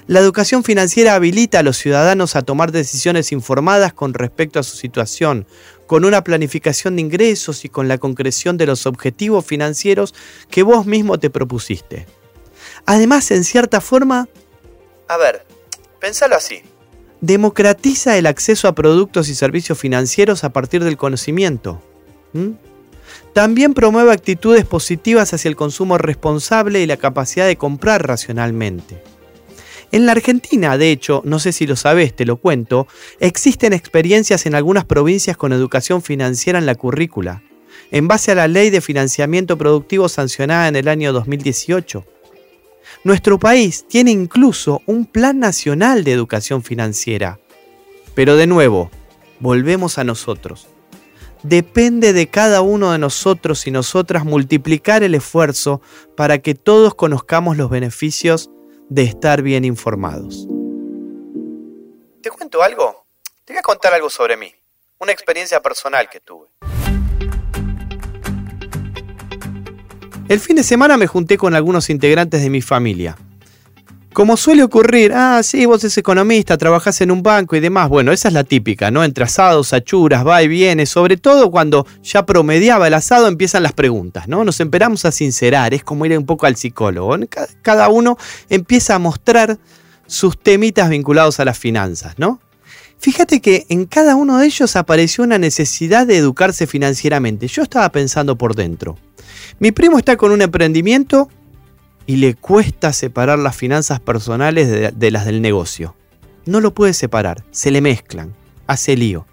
La 0.08 0.18
educación 0.18 0.64
financiera 0.64 1.14
habilita 1.14 1.60
a 1.60 1.62
los 1.62 1.76
ciudadanos 1.76 2.34
a 2.34 2.42
tomar 2.42 2.72
decisiones 2.72 3.30
informadas 3.30 3.92
con 3.92 4.14
respecto 4.14 4.58
a 4.58 4.64
su 4.64 4.76
situación, 4.76 5.46
con 5.92 6.06
una 6.06 6.24
planificación 6.24 6.96
de 6.96 7.02
ingresos 7.02 7.66
y 7.66 7.68
con 7.68 7.86
la 7.86 7.98
concreción 7.98 8.56
de 8.56 8.64
los 8.64 8.86
objetivos 8.86 9.44
financieros 9.44 10.14
que 10.48 10.62
vos 10.62 10.86
mismo 10.86 11.18
te 11.18 11.28
propusiste. 11.28 12.06
Además, 12.86 13.30
en 13.30 13.44
cierta 13.44 13.82
forma... 13.82 14.26
A 15.06 15.18
ver, 15.18 15.44
pensalo 16.00 16.34
así. 16.34 16.62
Democratiza 17.20 18.16
el 18.16 18.24
acceso 18.24 18.68
a 18.68 18.74
productos 18.74 19.28
y 19.28 19.34
servicios 19.34 19.78
financieros 19.78 20.44
a 20.44 20.50
partir 20.54 20.82
del 20.82 20.96
conocimiento. 20.96 21.82
También 23.34 23.74
promueve 23.74 24.12
actitudes 24.12 24.64
positivas 24.64 25.34
hacia 25.34 25.50
el 25.50 25.56
consumo 25.56 25.98
responsable 25.98 26.80
y 26.80 26.86
la 26.86 26.96
capacidad 26.96 27.46
de 27.46 27.58
comprar 27.58 28.06
racionalmente. 28.06 29.02
En 29.92 30.06
la 30.06 30.12
Argentina, 30.12 30.78
de 30.78 30.90
hecho, 30.90 31.20
no 31.26 31.38
sé 31.38 31.52
si 31.52 31.66
lo 31.66 31.76
sabes, 31.76 32.16
te 32.16 32.24
lo 32.24 32.38
cuento, 32.38 32.86
existen 33.20 33.74
experiencias 33.74 34.46
en 34.46 34.54
algunas 34.54 34.86
provincias 34.86 35.36
con 35.36 35.52
educación 35.52 36.00
financiera 36.00 36.58
en 36.58 36.64
la 36.64 36.74
currícula, 36.74 37.42
en 37.90 38.08
base 38.08 38.32
a 38.32 38.34
la 38.34 38.48
ley 38.48 38.70
de 38.70 38.80
financiamiento 38.80 39.58
productivo 39.58 40.08
sancionada 40.08 40.66
en 40.68 40.76
el 40.76 40.88
año 40.88 41.12
2018. 41.12 42.06
Nuestro 43.04 43.38
país 43.38 43.84
tiene 43.86 44.12
incluso 44.12 44.80
un 44.86 45.04
plan 45.04 45.38
nacional 45.38 46.04
de 46.04 46.12
educación 46.12 46.62
financiera. 46.62 47.38
Pero 48.14 48.36
de 48.36 48.46
nuevo, 48.46 48.90
volvemos 49.40 49.98
a 49.98 50.04
nosotros. 50.04 50.68
Depende 51.42 52.14
de 52.14 52.28
cada 52.28 52.62
uno 52.62 52.92
de 52.92 52.98
nosotros 52.98 53.66
y 53.66 53.70
nosotras 53.70 54.24
multiplicar 54.24 55.02
el 55.02 55.14
esfuerzo 55.14 55.82
para 56.16 56.38
que 56.38 56.54
todos 56.54 56.94
conozcamos 56.94 57.58
los 57.58 57.68
beneficios 57.68 58.48
de 58.88 59.02
estar 59.02 59.42
bien 59.42 59.64
informados. 59.64 60.46
¿Te 62.22 62.30
cuento 62.30 62.62
algo? 62.62 63.04
Te 63.44 63.52
voy 63.52 63.58
a 63.58 63.62
contar 63.62 63.94
algo 63.94 64.08
sobre 64.08 64.36
mí, 64.36 64.52
una 64.98 65.12
experiencia 65.12 65.60
personal 65.60 66.08
que 66.08 66.20
tuve. 66.20 66.48
El 70.28 70.40
fin 70.40 70.56
de 70.56 70.62
semana 70.62 70.96
me 70.96 71.06
junté 71.06 71.36
con 71.36 71.54
algunos 71.54 71.90
integrantes 71.90 72.42
de 72.42 72.48
mi 72.50 72.62
familia. 72.62 73.16
Como 74.12 74.36
suele 74.36 74.62
ocurrir, 74.62 75.12
ah, 75.14 75.42
sí, 75.42 75.64
vos 75.64 75.80
sos 75.80 75.96
economista, 75.96 76.58
trabajás 76.58 77.00
en 77.00 77.10
un 77.10 77.22
banco 77.22 77.56
y 77.56 77.60
demás. 77.60 77.88
Bueno, 77.88 78.12
esa 78.12 78.28
es 78.28 78.34
la 78.34 78.44
típica, 78.44 78.90
¿no? 78.90 79.02
Entre 79.04 79.24
asados, 79.24 79.72
achuras, 79.72 80.26
va 80.26 80.42
y 80.42 80.48
viene. 80.48 80.84
Sobre 80.84 81.16
todo 81.16 81.50
cuando 81.50 81.86
ya 82.02 82.26
promediaba 82.26 82.88
el 82.88 82.94
asado 82.94 83.26
empiezan 83.26 83.62
las 83.62 83.72
preguntas, 83.72 84.28
¿no? 84.28 84.44
Nos 84.44 84.60
esperamos 84.60 85.06
a 85.06 85.12
sincerar, 85.12 85.72
es 85.72 85.82
como 85.82 86.04
ir 86.04 86.16
un 86.18 86.26
poco 86.26 86.44
al 86.44 86.56
psicólogo. 86.56 87.16
Cada 87.62 87.88
uno 87.88 88.18
empieza 88.50 88.96
a 88.96 88.98
mostrar 88.98 89.58
sus 90.06 90.38
temitas 90.38 90.90
vinculados 90.90 91.40
a 91.40 91.46
las 91.46 91.58
finanzas, 91.58 92.18
¿no? 92.18 92.38
Fíjate 92.98 93.40
que 93.40 93.64
en 93.70 93.86
cada 93.86 94.14
uno 94.14 94.36
de 94.38 94.46
ellos 94.46 94.76
apareció 94.76 95.24
una 95.24 95.38
necesidad 95.38 96.06
de 96.06 96.18
educarse 96.18 96.66
financieramente. 96.66 97.48
Yo 97.48 97.62
estaba 97.62 97.88
pensando 97.88 98.36
por 98.36 98.54
dentro. 98.54 98.98
Mi 99.58 99.72
primo 99.72 99.96
está 99.96 100.18
con 100.18 100.32
un 100.32 100.42
emprendimiento 100.42 101.30
y 102.06 102.16
le 102.16 102.34
cuesta 102.34 102.92
separar 102.92 103.38
las 103.38 103.56
finanzas 103.56 104.00
personales 104.00 104.92
de, 104.98 105.10
las 105.10 105.24
del 105.24 105.40
negocio. 105.40 105.94
No 106.44 106.60
lo 106.60 106.74
puede 106.74 106.92
separar, 106.92 107.44
se 107.50 107.70
le 107.70 107.80
mezclan, 107.80 108.34
hace 108.66 108.96
lío. 108.96 109.26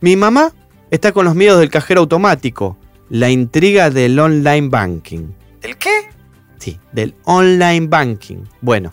Mi 0.00 0.16
mamá 0.16 0.52
está 0.90 1.12
con 1.12 1.24
los 1.24 1.34
miedos 1.34 1.58
del 1.58 1.70
cajero 1.70 2.02
automático, 2.02 2.76
la 3.08 3.30
intriga 3.30 3.90
del 3.90 4.18
online 4.18 4.68
banking. 4.68 5.32
¿El 5.62 5.76
qué? 5.76 6.08
Sí, 6.58 6.78
del 6.92 7.14
online 7.24 7.86
banking. 7.88 8.44
Bueno, 8.60 8.92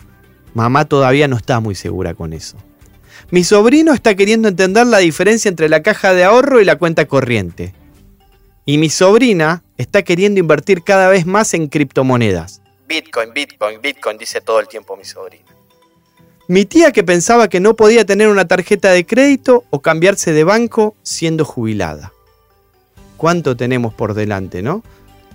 mamá 0.54 0.84
todavía 0.84 1.28
no 1.28 1.36
está 1.36 1.60
muy 1.60 1.74
segura 1.74 2.14
con 2.14 2.32
eso. 2.32 2.56
Mi 3.30 3.44
sobrino 3.44 3.92
está 3.92 4.14
queriendo 4.14 4.48
entender 4.48 4.86
la 4.86 4.98
diferencia 4.98 5.48
entre 5.48 5.68
la 5.68 5.82
caja 5.82 6.12
de 6.12 6.24
ahorro 6.24 6.60
y 6.60 6.64
la 6.64 6.76
cuenta 6.76 7.06
corriente. 7.06 7.74
Y 8.66 8.78
mi 8.78 8.90
sobrina 8.90 9.62
está 9.76 10.02
queriendo 10.02 10.40
invertir 10.40 10.82
cada 10.82 11.08
vez 11.08 11.26
más 11.26 11.54
en 11.54 11.68
criptomonedas. 11.68 12.62
Bitcoin, 12.86 13.32
Bitcoin, 13.32 13.80
Bitcoin, 13.80 14.18
dice 14.18 14.40
todo 14.40 14.60
el 14.60 14.68
tiempo 14.68 14.96
mi 14.96 15.04
sobrina. 15.04 15.44
Mi 16.46 16.66
tía 16.66 16.92
que 16.92 17.02
pensaba 17.02 17.48
que 17.48 17.60
no 17.60 17.74
podía 17.74 18.04
tener 18.04 18.28
una 18.28 18.46
tarjeta 18.46 18.90
de 18.90 19.06
crédito 19.06 19.64
o 19.70 19.80
cambiarse 19.80 20.32
de 20.32 20.44
banco 20.44 20.94
siendo 21.02 21.46
jubilada. 21.46 22.12
¿Cuánto 23.16 23.56
tenemos 23.56 23.94
por 23.94 24.12
delante, 24.12 24.60
no? 24.60 24.82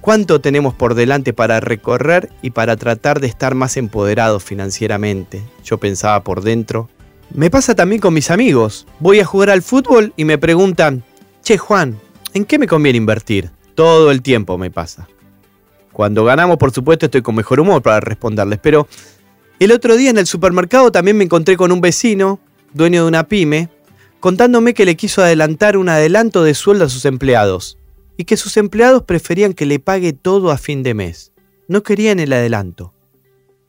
¿Cuánto 0.01 0.39
tenemos 0.39 0.75
por 0.75 0.93
delante 0.93 1.33
para 1.33 1.59
recorrer 1.59 2.29
y 2.41 2.51
para 2.51 2.77
tratar 2.77 3.19
de 3.19 3.27
estar 3.27 3.55
más 3.55 3.75
empoderados 3.75 4.43
financieramente? 4.43 5.41
Yo 5.63 5.79
pensaba 5.79 6.23
por 6.23 6.41
dentro. 6.41 6.89
Me 7.33 7.49
pasa 7.49 7.75
también 7.75 7.99
con 7.99 8.13
mis 8.13 8.29
amigos. 8.29 8.85
Voy 8.99 9.19
a 9.19 9.25
jugar 9.25 9.49
al 9.49 9.63
fútbol 9.63 10.13
y 10.15 10.25
me 10.25 10.37
preguntan, 10.37 11.03
che 11.43 11.57
Juan, 11.57 11.99
¿en 12.33 12.45
qué 12.45 12.59
me 12.59 12.67
conviene 12.67 12.97
invertir? 12.97 13.49
Todo 13.73 14.11
el 14.11 14.21
tiempo 14.21 14.57
me 14.57 14.69
pasa. 14.69 15.07
Cuando 15.99 16.23
ganamos, 16.23 16.55
por 16.55 16.71
supuesto, 16.71 17.07
estoy 17.07 17.21
con 17.21 17.35
mejor 17.35 17.59
humor 17.59 17.81
para 17.81 17.99
responderles. 17.99 18.57
Pero 18.63 18.87
el 19.59 19.73
otro 19.73 19.97
día 19.97 20.09
en 20.09 20.17
el 20.17 20.27
supermercado 20.27 20.93
también 20.93 21.17
me 21.17 21.25
encontré 21.25 21.57
con 21.57 21.73
un 21.73 21.81
vecino, 21.81 22.39
dueño 22.71 23.01
de 23.01 23.09
una 23.09 23.27
pyme, 23.27 23.67
contándome 24.21 24.73
que 24.73 24.85
le 24.85 24.95
quiso 24.95 25.21
adelantar 25.21 25.75
un 25.75 25.89
adelanto 25.89 26.41
de 26.41 26.53
sueldo 26.53 26.85
a 26.85 26.89
sus 26.89 27.03
empleados 27.03 27.77
y 28.15 28.23
que 28.23 28.37
sus 28.37 28.55
empleados 28.55 29.03
preferían 29.03 29.51
que 29.51 29.65
le 29.65 29.81
pague 29.81 30.13
todo 30.13 30.51
a 30.51 30.57
fin 30.57 30.83
de 30.83 30.93
mes. 30.93 31.33
No 31.67 31.83
querían 31.83 32.21
el 32.21 32.31
adelanto. 32.31 32.93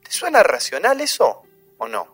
¿Te 0.04 0.12
suena 0.12 0.44
racional 0.44 1.00
eso 1.00 1.42
o 1.78 1.88
no? 1.88 2.06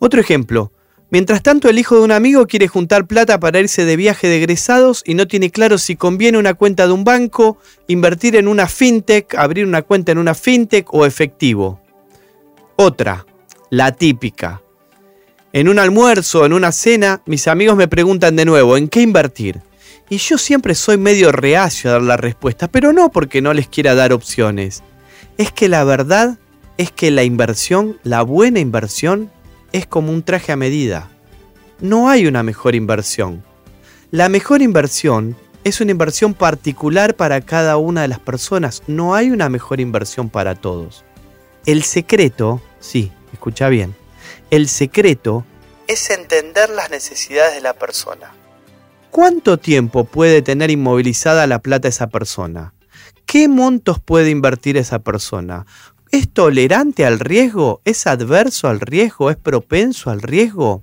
Otro 0.00 0.20
ejemplo. 0.20 0.72
Mientras 1.10 1.42
tanto, 1.42 1.70
el 1.70 1.78
hijo 1.78 1.96
de 1.96 2.02
un 2.02 2.12
amigo 2.12 2.46
quiere 2.46 2.68
juntar 2.68 3.06
plata 3.06 3.40
para 3.40 3.60
irse 3.60 3.86
de 3.86 3.96
viaje 3.96 4.28
de 4.28 4.36
egresados 4.36 5.02
y 5.06 5.14
no 5.14 5.26
tiene 5.26 5.50
claro 5.50 5.78
si 5.78 5.96
conviene 5.96 6.36
una 6.36 6.52
cuenta 6.52 6.86
de 6.86 6.92
un 6.92 7.04
banco, 7.04 7.56
invertir 7.86 8.36
en 8.36 8.46
una 8.46 8.68
fintech, 8.68 9.34
abrir 9.34 9.64
una 9.64 9.80
cuenta 9.82 10.12
en 10.12 10.18
una 10.18 10.34
fintech 10.34 10.92
o 10.92 11.06
efectivo. 11.06 11.80
Otra, 12.76 13.24
la 13.70 13.92
típica. 13.92 14.62
En 15.54 15.68
un 15.68 15.78
almuerzo, 15.78 16.44
en 16.44 16.52
una 16.52 16.72
cena, 16.72 17.22
mis 17.24 17.48
amigos 17.48 17.76
me 17.76 17.88
preguntan 17.88 18.36
de 18.36 18.44
nuevo, 18.44 18.76
¿en 18.76 18.88
qué 18.88 19.00
invertir? 19.00 19.62
Y 20.10 20.18
yo 20.18 20.36
siempre 20.36 20.74
soy 20.74 20.98
medio 20.98 21.32
reacio 21.32 21.88
a 21.88 21.94
dar 21.94 22.02
la 22.02 22.18
respuesta, 22.18 22.68
pero 22.68 22.92
no 22.92 23.10
porque 23.10 23.40
no 23.40 23.54
les 23.54 23.66
quiera 23.66 23.94
dar 23.94 24.12
opciones. 24.12 24.82
Es 25.38 25.52
que 25.52 25.70
la 25.70 25.84
verdad 25.84 26.38
es 26.76 26.92
que 26.92 27.10
la 27.10 27.24
inversión, 27.24 27.98
la 28.04 28.22
buena 28.22 28.60
inversión, 28.60 29.30
es 29.72 29.86
como 29.86 30.12
un 30.12 30.22
traje 30.22 30.52
a 30.52 30.56
medida. 30.56 31.10
No 31.80 32.08
hay 32.08 32.26
una 32.26 32.42
mejor 32.42 32.74
inversión. 32.74 33.44
La 34.10 34.28
mejor 34.28 34.62
inversión 34.62 35.36
es 35.64 35.80
una 35.80 35.90
inversión 35.90 36.34
particular 36.34 37.14
para 37.14 37.40
cada 37.40 37.76
una 37.76 38.02
de 38.02 38.08
las 38.08 38.20
personas. 38.20 38.82
No 38.86 39.14
hay 39.14 39.30
una 39.30 39.48
mejor 39.48 39.80
inversión 39.80 40.30
para 40.30 40.54
todos. 40.54 41.04
El 41.66 41.82
secreto, 41.82 42.62
sí, 42.80 43.12
escucha 43.32 43.68
bien, 43.68 43.94
el 44.50 44.68
secreto 44.68 45.44
es 45.86 46.10
entender 46.10 46.70
las 46.70 46.90
necesidades 46.90 47.54
de 47.54 47.60
la 47.60 47.74
persona. 47.74 48.32
¿Cuánto 49.10 49.58
tiempo 49.58 50.04
puede 50.04 50.42
tener 50.42 50.70
inmovilizada 50.70 51.46
la 51.46 51.60
plata 51.60 51.88
esa 51.88 52.08
persona? 52.08 52.74
¿Qué 53.26 53.48
montos 53.48 53.98
puede 54.00 54.30
invertir 54.30 54.76
esa 54.76 55.00
persona? 55.00 55.66
¿Es 56.10 56.30
tolerante 56.30 57.04
al 57.04 57.20
riesgo? 57.20 57.82
¿Es 57.84 58.06
adverso 58.06 58.68
al 58.68 58.80
riesgo? 58.80 59.30
¿Es 59.30 59.36
propenso 59.36 60.08
al 60.08 60.22
riesgo? 60.22 60.82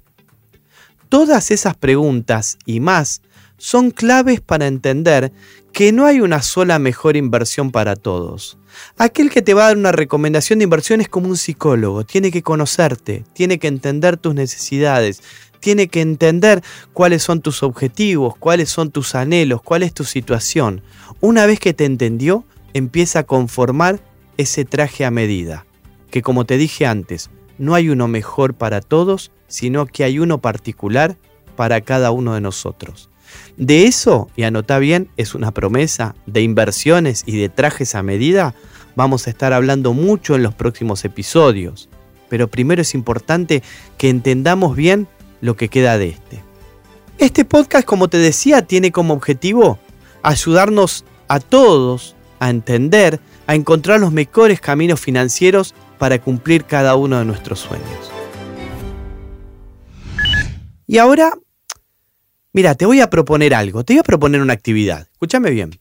Todas 1.10 1.50
esas 1.50 1.75
preguntas 1.75 2.60
y 2.65 2.79
más 2.79 3.22
son 3.58 3.89
claves 3.89 4.39
para 4.41 4.67
entender 4.67 5.32
que 5.74 5.91
no 5.91 6.05
hay 6.05 6.22
una 6.22 6.44
sola 6.44 6.77
mejor 6.77 7.17
inversión 7.17 7.72
para 7.72 7.96
todos. 7.96 8.60
Aquel 8.98 9.32
que 9.32 9.41
te 9.41 9.55
va 9.55 9.63
a 9.63 9.67
dar 9.67 9.77
una 9.77 9.91
recomendación 9.91 10.60
de 10.60 10.65
inversión 10.65 11.01
es 11.01 11.10
como 11.10 11.27
un 11.27 11.38
psicólogo, 11.38 12.05
tiene 12.05 12.32
que 12.32 12.44
conocerte, 12.44 13.24
tiene 13.34 13.58
que 13.58 13.67
entender 13.67 14.17
tus 14.17 14.36
necesidades, 14.36 15.24
tiene 15.60 15.88
que 15.88 16.01
entender 16.01 16.62
cuáles 16.94 17.24
son 17.24 17.41
tus 17.41 17.63
objetivos, 17.63 18.36
cuáles 18.38 18.70
son 18.70 18.91
tus 18.91 19.15
anhelos, 19.15 19.63
cuál 19.63 19.82
es 19.82 19.94
tu 19.94 20.03
situación. 20.03 20.84
Una 21.20 21.48
vez 21.48 21.60
que 21.60 21.74
te 21.74 21.86
entendió, 21.86 22.46
empieza 22.74 23.20
a 23.20 23.24
conformar 23.24 24.00
ese 24.38 24.65
traje 24.65 25.06
a 25.06 25.12
medida, 25.12 25.65
que 26.12 26.22
como 26.22 26.46
te 26.46 26.58
dije 26.58 26.86
antes, 26.86 27.30
no 27.58 27.75
hay 27.75 27.89
uno 27.89 28.08
mejor 28.08 28.54
para 28.54 28.82
todos, 28.82 29.32
sino 29.48 29.86
que 29.86 30.04
hay 30.04 30.20
uno 30.20 30.39
particular 30.39 31.18
para 31.56 31.82
cada 31.82 32.12
uno 32.12 32.34
de 32.34 32.42
nosotros. 32.42 33.10
De 33.58 33.86
eso, 33.86 34.30
y 34.36 34.44
anota 34.44 34.80
bien, 34.80 35.10
es 35.18 35.36
una 35.36 35.51
promesa 35.51 36.15
de 36.25 36.42
inversiones 36.42 37.24
y 37.25 37.38
de 37.38 37.50
trajes 37.50 37.96
a 37.96 38.04
medida, 38.04 38.54
vamos 38.96 39.27
a 39.27 39.30
estar 39.30 39.54
hablando 39.54 39.94
mucho 39.94 40.36
en 40.36 40.44
los 40.44 40.54
próximos 40.54 41.06
episodios. 41.06 41.89
Pero 42.30 42.50
primero 42.50 42.82
es 42.82 42.94
importante 42.96 43.62
que 43.98 44.10
entendamos 44.10 44.75
bien 44.75 45.08
lo 45.42 45.56
que 45.56 45.70
queda 45.70 45.98
de 45.98 46.10
este. 46.10 46.44
Este 47.18 47.46
podcast, 47.46 47.86
como 47.86 48.10
te 48.10 48.18
decía, 48.18 48.63
tiene 48.63 48.92
como 48.92 49.13
objetivo 49.13 49.80
ayudarnos 50.22 51.06
a 51.27 51.39
todos 51.39 52.15
a 52.39 52.50
entender, 52.50 53.20
a 53.47 53.55
encontrar 53.55 53.99
los 53.99 54.11
mejores 54.11 54.59
caminos 54.59 54.99
financieros 54.99 55.73
para 55.97 56.19
cumplir 56.19 56.65
cada 56.65 56.95
uno 56.95 57.19
de 57.19 57.25
nuestros 57.25 57.59
sueños. 57.59 58.11
Y 60.87 60.97
ahora 60.97 61.33
Mira, 62.55 62.73
te 62.73 62.85
voy 62.85 63.01
a 63.01 63.09
proponer 63.09 63.53
algo, 63.53 63.83
te 63.83 63.91
voy 63.91 63.99
a 63.99 64.03
proponer 64.03 64.39
una 64.39 64.53
actividad. 64.53 65.09
Escúchame 65.11 65.49
bien. 65.49 65.77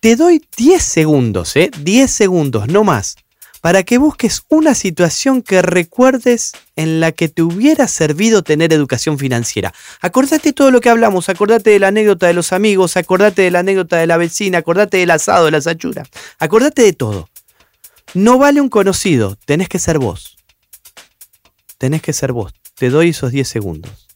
Te 0.00 0.16
doy 0.16 0.42
10 0.56 0.82
segundos, 0.82 1.54
¿eh? 1.56 1.70
10 1.82 2.10
segundos, 2.10 2.68
no 2.68 2.84
más, 2.84 3.16
para 3.60 3.82
que 3.82 3.98
busques 3.98 4.42
una 4.48 4.74
situación 4.74 5.42
que 5.42 5.62
recuerdes 5.62 6.52
en 6.76 7.00
la 7.00 7.12
que 7.12 7.28
te 7.28 7.42
hubiera 7.42 7.88
servido 7.88 8.42
tener 8.42 8.72
educación 8.72 9.18
financiera. 9.18 9.72
Acordate 10.00 10.52
todo 10.52 10.70
lo 10.70 10.80
que 10.80 10.90
hablamos, 10.90 11.28
acordate 11.28 11.70
de 11.70 11.78
la 11.78 11.88
anécdota 11.88 12.26
de 12.26 12.34
los 12.34 12.52
amigos, 12.52 12.96
acordate 12.96 13.42
de 13.42 13.50
la 13.50 13.60
anécdota 13.60 13.96
de 13.96 14.06
la 14.06 14.16
vecina, 14.16 14.58
acordate 14.58 14.98
del 14.98 15.10
asado, 15.10 15.46
de 15.46 15.50
la 15.50 15.60
sachura. 15.60 16.04
Acordate 16.38 16.82
de 16.82 16.92
todo. 16.92 17.28
No 18.14 18.38
vale 18.38 18.60
un 18.60 18.68
conocido, 18.68 19.36
tenés 19.44 19.68
que 19.68 19.78
ser 19.78 19.98
vos. 19.98 20.36
Tenés 21.78 22.02
que 22.02 22.12
ser 22.12 22.32
vos. 22.32 22.54
Te 22.76 22.90
doy 22.90 23.10
esos 23.10 23.32
10 23.32 23.48
segundos. 23.48 24.08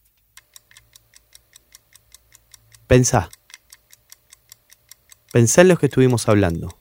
Pensá. 2.87 3.28
Pensá 5.32 5.61
en 5.61 5.68
lo 5.68 5.78
que 5.78 5.87
estuvimos 5.87 6.28
hablando. 6.28 6.80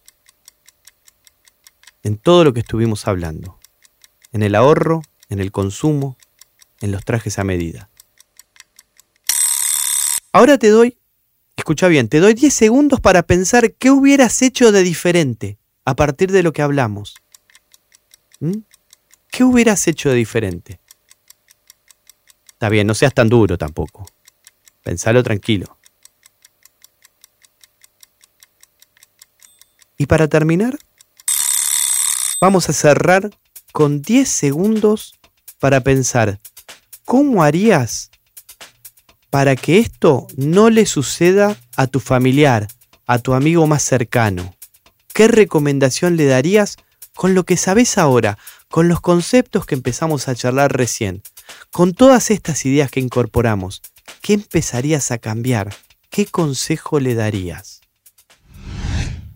En 2.09 2.17
todo 2.17 2.43
lo 2.43 2.55
que 2.55 2.61
estuvimos 2.61 3.07
hablando. 3.07 3.59
En 4.31 4.41
el 4.41 4.55
ahorro, 4.55 5.03
en 5.29 5.39
el 5.39 5.51
consumo, 5.51 6.17
en 6.81 6.91
los 6.91 7.05
trajes 7.05 7.37
a 7.37 7.43
medida. 7.43 7.91
Ahora 10.31 10.57
te 10.57 10.69
doy, 10.69 10.97
escucha 11.55 11.87
bien, 11.87 12.09
te 12.09 12.19
doy 12.19 12.33
10 12.33 12.51
segundos 12.51 12.99
para 12.99 13.21
pensar 13.21 13.73
qué 13.73 13.91
hubieras 13.91 14.41
hecho 14.41 14.71
de 14.71 14.81
diferente 14.81 15.59
a 15.85 15.95
partir 15.95 16.31
de 16.31 16.41
lo 16.41 16.51
que 16.51 16.63
hablamos. 16.63 17.13
¿Mm? 18.39 18.61
¿Qué 19.29 19.43
hubieras 19.43 19.87
hecho 19.87 20.09
de 20.09 20.15
diferente? 20.15 20.79
Está 22.53 22.69
bien, 22.69 22.87
no 22.87 22.95
seas 22.95 23.13
tan 23.13 23.29
duro 23.29 23.55
tampoco. 23.55 24.07
Pensalo 24.81 25.21
tranquilo. 25.21 25.77
Y 29.99 30.07
para 30.07 30.27
terminar, 30.27 30.79
vamos 32.39 32.69
a 32.69 32.73
cerrar 32.73 33.29
con 33.71 34.01
10 34.01 34.27
segundos 34.27 35.19
para 35.59 35.81
pensar, 35.81 36.39
¿cómo 37.05 37.43
harías 37.43 38.09
para 39.29 39.55
que 39.55 39.79
esto 39.79 40.27
no 40.37 40.69
le 40.69 40.85
suceda 40.85 41.57
a 41.75 41.87
tu 41.87 41.99
familiar, 41.99 42.67
a 43.05 43.19
tu 43.19 43.33
amigo 43.33 43.67
más 43.67 43.83
cercano? 43.83 44.55
¿Qué 45.13 45.27
recomendación 45.27 46.17
le 46.17 46.25
darías 46.25 46.77
con 47.13 47.35
lo 47.35 47.43
que 47.43 47.57
sabes 47.57 47.97
ahora, 47.97 48.37
con 48.69 48.87
los 48.87 49.01
conceptos 49.01 49.65
que 49.65 49.75
empezamos 49.75 50.27
a 50.27 50.35
charlar 50.35 50.75
recién, 50.75 51.21
con 51.71 51.93
todas 51.93 52.31
estas 52.31 52.65
ideas 52.65 52.89
que 52.89 53.01
incorporamos? 53.01 53.81
¿Qué 54.21 54.33
empezarías 54.33 55.11
a 55.11 55.17
cambiar? 55.17 55.75
¿Qué 56.09 56.25
consejo 56.25 56.99
le 56.99 57.15
darías? 57.15 57.81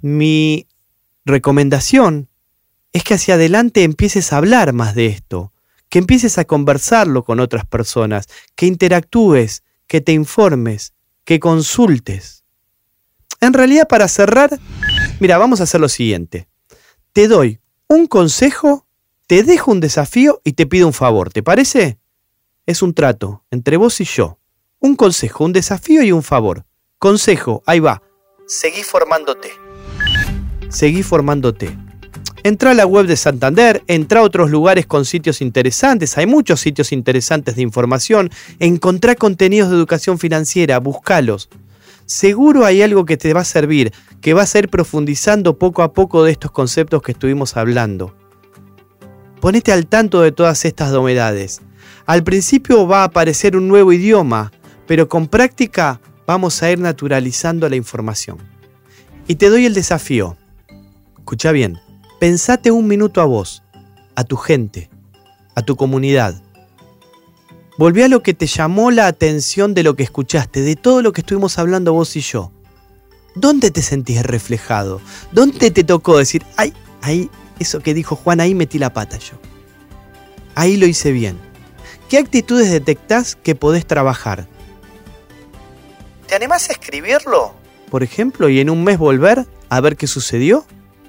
Mi 0.01 0.67
recomendación 1.25 2.29
es 2.93 3.03
que 3.03 3.15
hacia 3.15 3.35
adelante 3.35 3.83
empieces 3.83 4.31
a 4.31 4.37
hablar 4.37 4.71
más 4.73 4.95
de 4.95 5.07
esto, 5.07 5.51
que 5.89 5.99
empieces 5.99 6.37
a 6.37 6.45
conversarlo 6.45 7.23
con 7.23 7.39
otras 7.39 7.65
personas, 7.65 8.27
que 8.55 8.67
interactúes, 8.67 9.63
que 9.87 9.99
te 9.99 10.11
informes, 10.13 10.93
que 11.25 11.39
consultes. 11.39 12.43
En 13.41 13.53
realidad, 13.53 13.87
para 13.87 14.07
cerrar, 14.07 14.59
mira, 15.19 15.37
vamos 15.37 15.59
a 15.59 15.63
hacer 15.63 15.81
lo 15.81 15.89
siguiente. 15.89 16.47
Te 17.11 17.27
doy 17.27 17.59
un 17.87 18.07
consejo, 18.07 18.87
te 19.27 19.43
dejo 19.43 19.71
un 19.71 19.79
desafío 19.79 20.39
y 20.43 20.53
te 20.53 20.65
pido 20.65 20.87
un 20.87 20.93
favor. 20.93 21.31
¿Te 21.31 21.43
parece? 21.43 21.99
Es 22.65 22.81
un 22.81 22.93
trato 22.93 23.43
entre 23.51 23.77
vos 23.77 23.99
y 23.99 24.05
yo. 24.05 24.39
Un 24.79 24.95
consejo, 24.95 25.43
un 25.43 25.53
desafío 25.53 26.03
y 26.03 26.11
un 26.11 26.23
favor. 26.23 26.65
Consejo, 26.97 27.63
ahí 27.65 27.79
va. 27.79 28.01
Seguí 28.47 28.83
formándote 28.83 29.51
seguí 30.73 31.03
formándote. 31.03 31.77
Entra 32.43 32.71
a 32.71 32.73
la 32.73 32.85
web 32.85 33.05
de 33.05 33.15
Santander, 33.15 33.83
entra 33.87 34.19
a 34.19 34.23
otros 34.23 34.51
lugares 34.51 34.85
con 34.85 35.05
sitios 35.05 35.41
interesantes, 35.41 36.17
hay 36.17 36.25
muchos 36.25 36.59
sitios 36.59 36.91
interesantes 36.91 37.55
de 37.55 37.61
información, 37.61 38.29
encontrá 38.59 39.15
contenidos 39.15 39.69
de 39.69 39.77
educación 39.77 40.19
financiera, 40.19 40.79
búscalos. 40.79 41.49
Seguro 42.05 42.65
hay 42.65 42.81
algo 42.81 43.05
que 43.05 43.15
te 43.15 43.33
va 43.33 43.41
a 43.41 43.45
servir, 43.45 43.93
que 44.19 44.33
vas 44.33 44.53
a 44.53 44.59
ir 44.59 44.69
profundizando 44.69 45.57
poco 45.57 45.83
a 45.83 45.93
poco 45.93 46.23
de 46.23 46.31
estos 46.31 46.51
conceptos 46.51 47.01
que 47.01 47.13
estuvimos 47.13 47.55
hablando. 47.55 48.13
Ponete 49.39 49.71
al 49.71 49.87
tanto 49.87 50.21
de 50.21 50.33
todas 50.33 50.65
estas 50.65 50.91
novedades. 50.91 51.61
Al 52.05 52.23
principio 52.23 52.85
va 52.85 53.01
a 53.01 53.05
aparecer 53.05 53.55
un 53.55 53.69
nuevo 53.69 53.93
idioma, 53.93 54.51
pero 54.85 55.07
con 55.07 55.27
práctica 55.27 56.01
vamos 56.27 56.61
a 56.61 56.69
ir 56.69 56.79
naturalizando 56.79 57.69
la 57.69 57.77
información. 57.77 58.37
Y 59.27 59.35
te 59.35 59.49
doy 59.49 59.65
el 59.65 59.73
desafío 59.73 60.37
Escucha 61.23 61.53
bien, 61.53 61.79
pensate 62.23 62.71
un 62.71 62.87
minuto 62.87 63.19
a 63.19 63.25
vos, 63.25 63.63
a 64.15 64.23
tu 64.23 64.37
gente, 64.37 64.89
a 65.55 65.61
tu 65.61 65.75
comunidad. 65.75 66.41
Volví 67.77 68.01
a 68.01 68.07
lo 68.07 68.23
que 68.23 68.33
te 68.33 68.47
llamó 68.47 68.91
la 68.91 69.07
atención 69.07 69.73
de 69.73 69.83
lo 69.83 69.97
que 69.97 70.03
escuchaste, 70.03 70.61
de 70.61 70.77
todo 70.77 71.01
lo 71.01 71.11
que 71.11 71.19
estuvimos 71.19 71.59
hablando 71.59 71.91
vos 71.91 72.15
y 72.15 72.21
yo. 72.21 72.53
¿Dónde 73.35 73.71
te 73.71 73.81
sentís 73.81 74.23
reflejado? 74.23 75.01
¿Dónde 75.33 75.69
te 75.69 75.83
tocó 75.83 76.17
decir, 76.17 76.45
ay, 76.55 76.71
ahí, 77.01 77.29
eso 77.59 77.81
que 77.81 77.93
dijo 77.93 78.15
Juan, 78.15 78.39
ahí 78.39 78.55
metí 78.55 78.79
la 78.79 78.93
pata 78.93 79.17
yo? 79.17 79.33
Ahí 80.55 80.77
lo 80.77 80.87
hice 80.87 81.11
bien. 81.11 81.37
¿Qué 82.07 82.19
actitudes 82.19 82.71
detectás 82.71 83.35
que 83.35 83.53
podés 83.53 83.85
trabajar? 83.85 84.47
¿Te 86.27 86.35
animás 86.35 86.69
a 86.69 86.71
escribirlo? 86.71 87.53
Por 87.91 88.01
ejemplo, 88.01 88.47
y 88.47 88.61
en 88.61 88.69
un 88.69 88.81
mes 88.85 88.97
volver 88.97 89.45
a 89.67 89.81
ver 89.81 89.97
qué 89.97 90.07
sucedió 90.07 90.65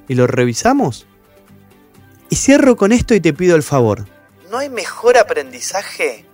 y 0.09 0.14
lo 0.14 0.27
revisamos. 0.27 1.07
Y 2.31 2.37
cierro 2.37 2.77
con 2.77 2.93
esto 2.93 3.14
y 3.14 3.21
te 3.21 3.33
pido 3.33 3.57
el 3.57 3.62
favor. 3.62 4.07
No 4.51 4.59
hay 4.59 4.69
mejor 4.69 5.17
aprendizaje 5.17 6.25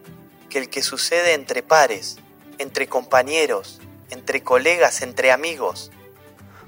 que 0.48 0.58
el 0.58 0.68
que 0.68 0.82
sucede 0.82 1.34
entre 1.34 1.62
pares, 1.62 2.18
entre 2.58 2.88
compañeros, 2.88 3.80
entre 4.10 4.42
colegas, 4.42 5.02
entre 5.02 5.32
amigos. 5.32 5.90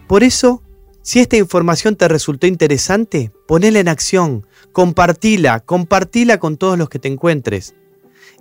Por 0.07 0.23
eso, 0.23 0.63
si 1.03 1.19
esta 1.19 1.37
información 1.37 1.97
te 1.97 2.09
resultó 2.09 2.47
interesante, 2.47 3.33
ponela 3.47 3.81
en 3.81 3.89
acción, 3.89 4.47
compartila, 4.73 5.61
compartila 5.61 6.39
con 6.39 6.57
todos 6.57 6.79
los 6.79 6.89
que 6.89 6.99
te 6.99 7.09
encuentres. 7.09 7.75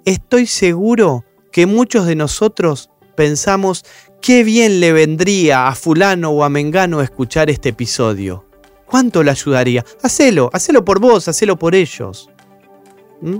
Estoy 0.05 0.47
seguro 0.47 1.25
que 1.51 1.65
muchos 1.65 2.05
de 2.05 2.15
nosotros 2.15 2.89
pensamos 3.15 3.83
qué 4.21 4.43
bien 4.43 4.79
le 4.79 4.93
vendría 4.93 5.67
a 5.67 5.75
fulano 5.75 6.29
o 6.29 6.43
a 6.43 6.49
mengano 6.49 7.01
escuchar 7.01 7.49
este 7.49 7.69
episodio. 7.69 8.45
¿Cuánto 8.91 9.23
le 9.23 9.31
ayudaría? 9.31 9.85
Hacelo, 10.03 10.49
hacelo 10.51 10.83
por 10.83 10.99
vos, 10.99 11.29
hacelo 11.29 11.55
por 11.55 11.75
ellos. 11.75 12.29
¿Mm? 13.21 13.37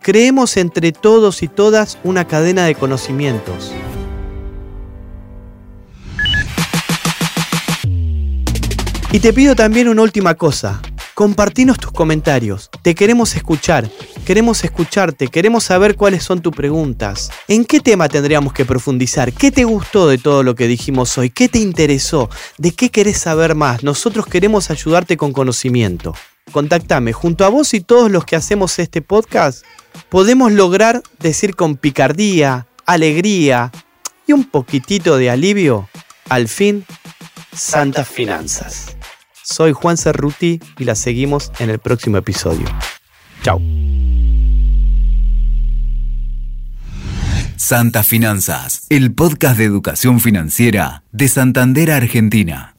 Creemos 0.00 0.56
entre 0.56 0.90
todos 0.90 1.44
y 1.44 1.46
todas 1.46 1.98
una 2.02 2.26
cadena 2.26 2.64
de 2.64 2.74
conocimientos. 2.74 3.72
Y 9.12 9.20
te 9.20 9.32
pido 9.32 9.54
también 9.54 9.88
una 9.88 10.02
última 10.02 10.34
cosa. 10.34 10.82
Compartinos 11.16 11.78
tus 11.78 11.92
comentarios. 11.92 12.68
Te 12.82 12.94
queremos 12.94 13.36
escuchar. 13.36 13.88
Queremos 14.26 14.62
escucharte. 14.64 15.28
Queremos 15.28 15.64
saber 15.64 15.96
cuáles 15.96 16.22
son 16.22 16.42
tus 16.42 16.54
preguntas. 16.54 17.30
¿En 17.48 17.64
qué 17.64 17.80
tema 17.80 18.06
tendríamos 18.06 18.52
que 18.52 18.66
profundizar? 18.66 19.32
¿Qué 19.32 19.50
te 19.50 19.64
gustó 19.64 20.08
de 20.08 20.18
todo 20.18 20.42
lo 20.42 20.54
que 20.54 20.66
dijimos 20.66 21.16
hoy? 21.16 21.30
¿Qué 21.30 21.48
te 21.48 21.58
interesó? 21.58 22.28
¿De 22.58 22.72
qué 22.72 22.90
querés 22.90 23.16
saber 23.16 23.54
más? 23.54 23.82
Nosotros 23.82 24.26
queremos 24.26 24.70
ayudarte 24.70 25.16
con 25.16 25.32
conocimiento. 25.32 26.14
Contactame. 26.52 27.14
Junto 27.14 27.46
a 27.46 27.48
vos 27.48 27.72
y 27.72 27.80
todos 27.80 28.10
los 28.10 28.26
que 28.26 28.36
hacemos 28.36 28.78
este 28.78 29.00
podcast, 29.00 29.64
podemos 30.10 30.52
lograr 30.52 31.02
decir 31.18 31.56
con 31.56 31.78
picardía, 31.78 32.66
alegría 32.84 33.72
y 34.26 34.34
un 34.34 34.44
poquitito 34.44 35.16
de 35.16 35.30
alivio, 35.30 35.88
al 36.28 36.46
fin, 36.46 36.84
santas 37.54 38.06
finanzas. 38.06 38.96
Soy 39.48 39.72
Juan 39.72 39.96
Cerruti 39.96 40.58
y 40.76 40.84
la 40.84 40.96
seguimos 40.96 41.52
en 41.60 41.70
el 41.70 41.78
próximo 41.78 42.16
episodio. 42.16 42.66
Chao. 43.42 43.60
Santas 47.56 48.08
Finanzas, 48.08 48.86
el 48.90 49.14
podcast 49.14 49.56
de 49.56 49.64
educación 49.64 50.18
financiera 50.18 51.04
de 51.12 51.28
Santander, 51.28 51.92
Argentina. 51.92 52.75